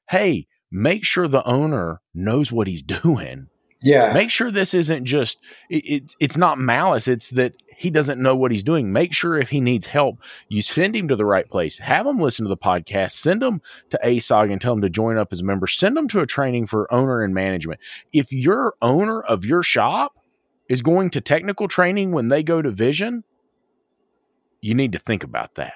[0.10, 3.48] Hey, make sure the owner knows what he's doing.
[3.82, 4.14] Yeah.
[4.14, 5.38] Make sure this isn't just
[5.70, 7.08] it, it, it's not malice.
[7.08, 8.92] It's that he doesn't know what he's doing.
[8.92, 10.18] Make sure if he needs help,
[10.50, 11.78] you send him to the right place.
[11.78, 13.12] Have him listen to the podcast.
[13.12, 13.62] Send him
[13.92, 15.68] to ASOG and tell him to join up as a member.
[15.68, 17.80] Send him to a training for owner and management.
[18.12, 20.18] If your owner of your shop
[20.68, 23.24] is going to technical training when they go to vision,
[24.60, 25.74] you need to think about that.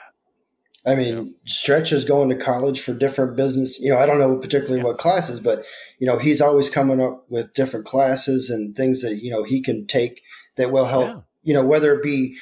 [0.85, 1.31] I mean, yeah.
[1.45, 3.79] Stretch is going to college for different business.
[3.79, 4.85] You know, I don't know particularly yeah.
[4.85, 5.63] what classes, but
[5.99, 9.61] you know, he's always coming up with different classes and things that you know he
[9.61, 10.21] can take
[10.57, 11.07] that will help.
[11.07, 11.19] Yeah.
[11.43, 12.37] You know, whether it be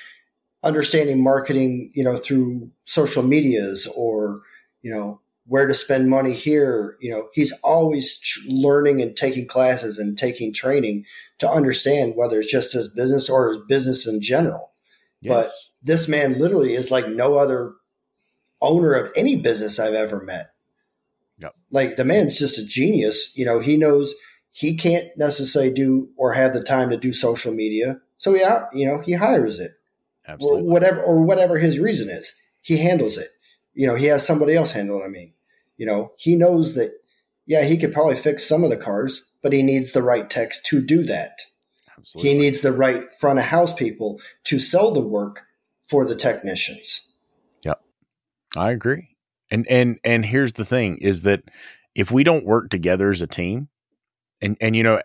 [0.63, 4.41] understanding marketing, you know, through social medias or
[4.81, 6.95] you know where to spend money here.
[7.01, 11.05] You know, he's always learning and taking classes and taking training
[11.39, 14.71] to understand whether it's just his business or his business in general.
[15.21, 15.33] Yes.
[15.33, 17.73] But this man literally is like no other
[18.61, 20.47] owner of any business I've ever met.
[21.39, 21.55] Yep.
[21.71, 23.31] Like the man's just a genius.
[23.35, 24.13] You know, he knows
[24.51, 28.01] he can't necessarily do or have the time to do social media.
[28.17, 29.71] So he out, you know, he hires it.
[30.27, 30.61] Absolutely.
[30.61, 32.33] Or whatever or whatever his reason is.
[32.61, 33.29] He handles it.
[33.73, 35.05] You know, he has somebody else handle it.
[35.05, 35.33] I mean,
[35.77, 36.91] you know, he knows that
[37.45, 40.61] yeah, he could probably fix some of the cars, but he needs the right techs
[40.63, 41.39] to do that.
[41.97, 42.31] Absolutely.
[42.31, 45.45] He needs the right front of house people to sell the work
[45.87, 47.08] for the technicians.
[48.55, 49.15] I agree.
[49.51, 51.43] And and and here's the thing is that
[51.95, 53.69] if we don't work together as a team
[54.41, 55.01] and and you know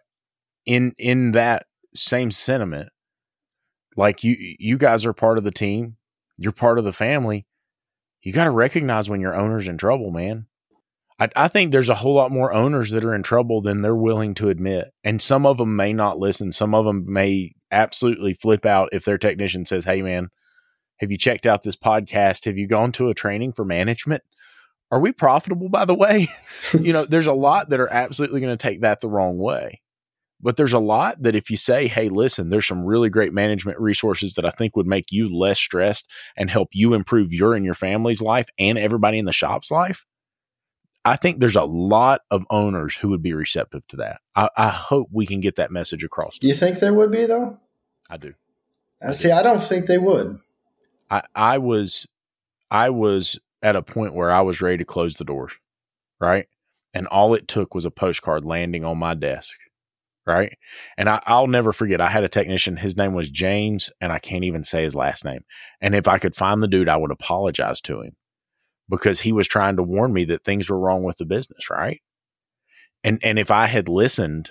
[0.66, 2.90] in in that same sentiment
[3.96, 5.96] like you you guys are part of the team,
[6.36, 7.46] you're part of the family,
[8.22, 10.46] you got to recognize when your owner's in trouble, man.
[11.20, 13.94] I, I think there's a whole lot more owners that are in trouble than they're
[13.94, 14.92] willing to admit.
[15.04, 16.50] And some of them may not listen.
[16.50, 20.30] Some of them may absolutely flip out if their technician says, Hey, man,
[21.04, 22.46] have you checked out this podcast?
[22.46, 24.22] Have you gone to a training for management?
[24.90, 26.28] Are we profitable, by the way?
[26.80, 29.80] you know, there's a lot that are absolutely going to take that the wrong way.
[30.40, 33.80] But there's a lot that if you say, hey, listen, there's some really great management
[33.80, 37.64] resources that I think would make you less stressed and help you improve your and
[37.64, 40.04] your family's life and everybody in the shop's life.
[41.04, 44.20] I think there's a lot of owners who would be receptive to that.
[44.34, 46.38] I, I hope we can get that message across.
[46.38, 47.58] Do you think there would be though?
[48.08, 48.34] I do.
[49.06, 49.30] I see.
[49.30, 50.38] I don't think they would.
[51.10, 52.06] I, I was
[52.70, 55.52] I was at a point where I was ready to close the doors,
[56.20, 56.46] right?
[56.92, 59.56] And all it took was a postcard landing on my desk,
[60.26, 60.56] right?
[60.96, 62.00] And I, I'll never forget.
[62.00, 62.76] I had a technician.
[62.76, 65.44] His name was James, and I can't even say his last name.
[65.80, 68.16] And if I could find the dude, I would apologize to him
[68.88, 72.00] because he was trying to warn me that things were wrong with the business, right?
[73.02, 74.50] And and if I had listened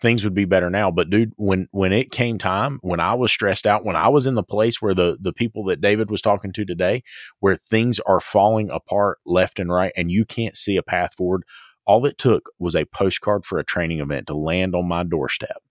[0.00, 0.90] things would be better now.
[0.90, 4.26] But dude, when when it came time, when I was stressed out, when I was
[4.26, 7.02] in the place where the the people that David was talking to today,
[7.40, 11.44] where things are falling apart left and right, and you can't see a path forward,
[11.86, 15.62] all it took was a postcard for a training event to land on my doorstep,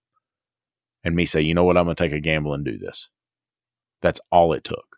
[1.04, 3.08] and me say, you know what, I'm going to take a gamble and do this.
[4.02, 4.96] That's all it took.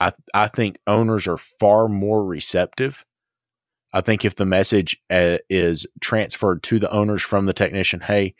[0.00, 3.04] I I think owners are far more receptive
[3.92, 8.34] I think if the message uh, is transferred to the owners from the technician, hey,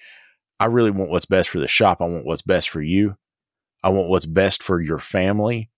[0.60, 2.00] I really want what's best for the shop.
[2.00, 3.16] I want what's best for you.
[3.82, 5.70] I want what's best for your family.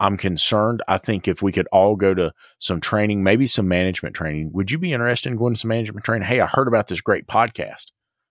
[0.00, 0.82] I'm concerned.
[0.86, 4.70] I think if we could all go to some training, maybe some management training, would
[4.70, 6.28] you be interested in going to some management training?
[6.28, 7.86] Hey, I heard about this great podcast.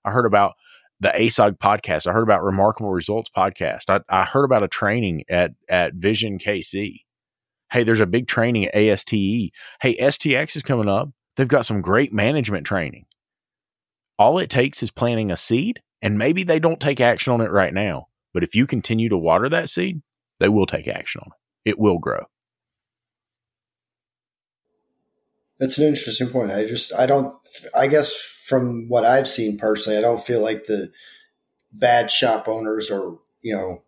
[0.05, 0.53] I heard about
[0.99, 2.07] the ASOG podcast.
[2.07, 3.89] I heard about Remarkable Results podcast.
[3.89, 7.01] I, I heard about a training at at Vision KC.
[7.72, 9.51] Hey, there's a big training at ASTE.
[9.82, 11.09] Hey, STX is coming up.
[11.36, 13.05] They've got some great management training.
[14.18, 17.51] All it takes is planting a seed, and maybe they don't take action on it
[17.51, 18.07] right now.
[18.34, 20.01] But if you continue to water that seed,
[20.39, 21.72] they will take action on it.
[21.72, 22.24] It will grow.
[25.59, 26.51] That's an interesting point.
[26.51, 27.34] I just, I don't,
[27.76, 28.13] I guess
[28.45, 30.91] from what I've seen personally, I don't feel like the
[31.74, 33.84] bad shop owners or, you know,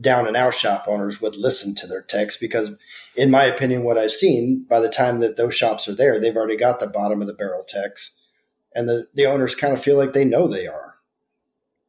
[0.00, 2.76] down and out shop owners would listen to their techs because
[3.16, 6.36] in my opinion what i've seen by the time that those shops are there they've
[6.36, 8.12] already got the bottom of the barrel techs
[8.74, 10.96] and the, the owners kind of feel like they know they are.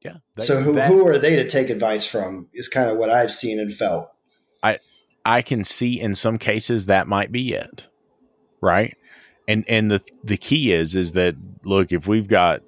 [0.02, 0.18] Yeah.
[0.40, 3.32] So who, that, who are they to take advice from is kind of what i've
[3.32, 4.10] seen and felt.
[4.64, 4.80] I
[5.26, 7.88] i can see in some cases that might be it
[8.62, 8.98] right?
[9.48, 12.62] And and the the key is is that look if we've got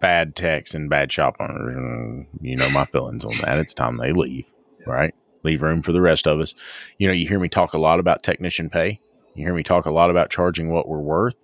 [0.00, 3.58] bad techs and bad shop owners you know my feelings on that.
[3.58, 4.46] It's time they leave
[4.86, 5.14] right?
[5.42, 6.54] Leave room for the rest of us.
[6.98, 9.00] You know, you hear me talk a lot about technician pay.
[9.34, 11.36] You hear me talk a lot about charging what we're worth.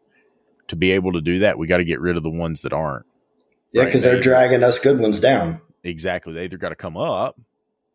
[0.68, 2.72] To be able to do that, we got to get rid of the ones that
[2.72, 3.05] aren't.
[3.72, 4.12] Yeah, because right?
[4.12, 5.61] they're dragging us good ones down.
[5.82, 6.32] Exactly.
[6.32, 7.38] They either got to come up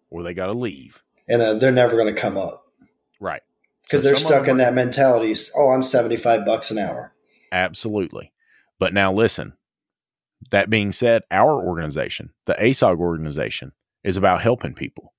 [0.10, 1.02] or they got to leave.
[1.28, 2.66] And uh, they're never going to come up.
[3.20, 3.42] Right.
[3.84, 5.34] Because they're stuck in that mentality.
[5.56, 7.14] Oh, I'm 75 bucks an hour.
[7.52, 8.32] Absolutely.
[8.80, 9.54] But now listen,
[10.52, 13.72] that being said, our organization, the ASOG organization,
[14.04, 15.14] is about helping people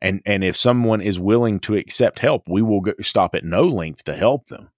[0.00, 3.62] and and if someone is willing to accept help we will go, stop at no
[3.62, 4.70] length to help them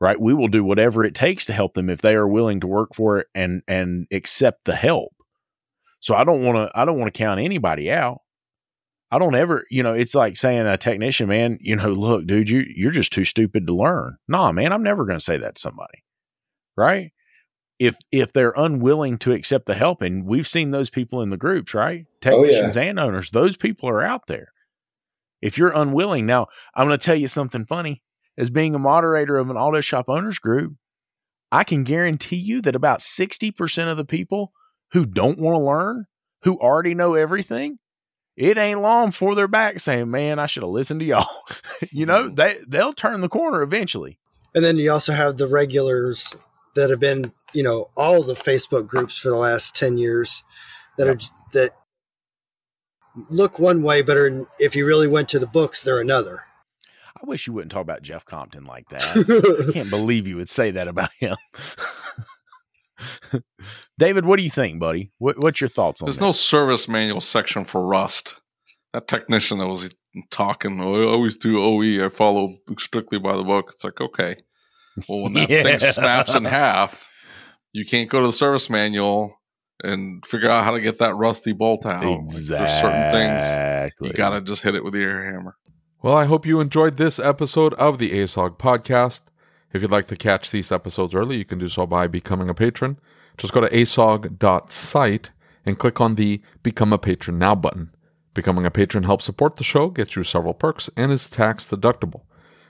[0.00, 0.20] right?
[0.20, 2.94] We will do whatever it takes to help them if they are willing to work
[2.94, 5.12] for it and and accept the help.
[6.00, 8.20] So i don't want to i don't want to count anybody out.
[9.10, 12.50] I don't ever you know it's like saying a technician man you know look dude
[12.50, 14.16] you you're just too stupid to learn.
[14.28, 16.02] Nah man i'm never going to say that to somebody
[16.76, 17.12] right
[17.78, 21.36] if if they're unwilling to accept the help and we've seen those people in the
[21.36, 22.06] groups right?
[22.20, 22.88] Technicians oh, yeah.
[22.88, 24.48] and owners those people are out there.
[25.42, 28.02] If you're unwilling now i'm going to tell you something funny.
[28.38, 30.74] As being a moderator of an auto shop owners group
[31.52, 34.52] i can guarantee you that about 60% of the people
[34.92, 36.06] who don't want to learn
[36.42, 37.78] who already know everything
[38.36, 41.28] it ain't long before they're back saying man i should have listened to y'all.
[41.90, 42.34] You know mm-hmm.
[42.34, 44.18] they they'll turn the corner eventually.
[44.54, 46.34] And then you also have the regulars
[46.76, 50.44] that have been, you know, all the Facebook groups for the last 10 years
[50.96, 51.18] that are,
[51.52, 51.72] that
[53.30, 56.44] look one way, but are, if you really went to the books, they're another.
[57.16, 59.68] I wish you wouldn't talk about Jeff Compton like that.
[59.68, 61.34] I can't believe you would say that about him.
[63.98, 65.10] David, what do you think, buddy?
[65.18, 66.10] What, what's your thoughts on that?
[66.12, 66.26] There's that?
[66.26, 68.34] no service manual section for Rust.
[68.92, 69.94] That technician that was
[70.30, 72.04] talking, oh, I always do OE.
[72.04, 73.70] I follow strictly by the book.
[73.72, 74.36] It's like, okay.
[75.08, 75.62] Well, when that yeah.
[75.62, 77.10] thing snaps in half,
[77.72, 79.34] you can't go to the service manual
[79.84, 82.02] and figure out how to get that rusty bolt out.
[82.02, 82.56] Exactly.
[82.56, 85.56] There's certain things you gotta just hit it with the air hammer.
[86.02, 89.22] Well, I hope you enjoyed this episode of the ASOG podcast.
[89.72, 92.54] If you'd like to catch these episodes early, you can do so by becoming a
[92.54, 92.98] patron.
[93.36, 95.30] Just go to asog.site
[95.66, 97.90] and click on the Become a Patron Now button.
[98.34, 102.22] Becoming a patron helps support the show, gets you several perks, and is tax deductible.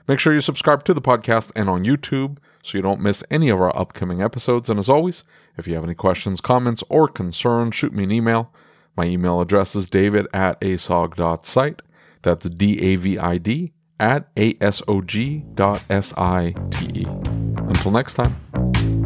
[0.08, 3.48] Make sure you subscribe to the podcast and on YouTube so you don't miss any
[3.48, 4.68] of our upcoming episodes.
[4.68, 5.24] And as always,
[5.56, 8.52] if you have any questions, comments, or concerns, shoot me an email.
[8.96, 11.82] My email address is david at asog.site.
[12.22, 17.00] That's D A V I D at A S O G dot S I T
[17.00, 17.06] E.
[17.06, 19.05] Until next time.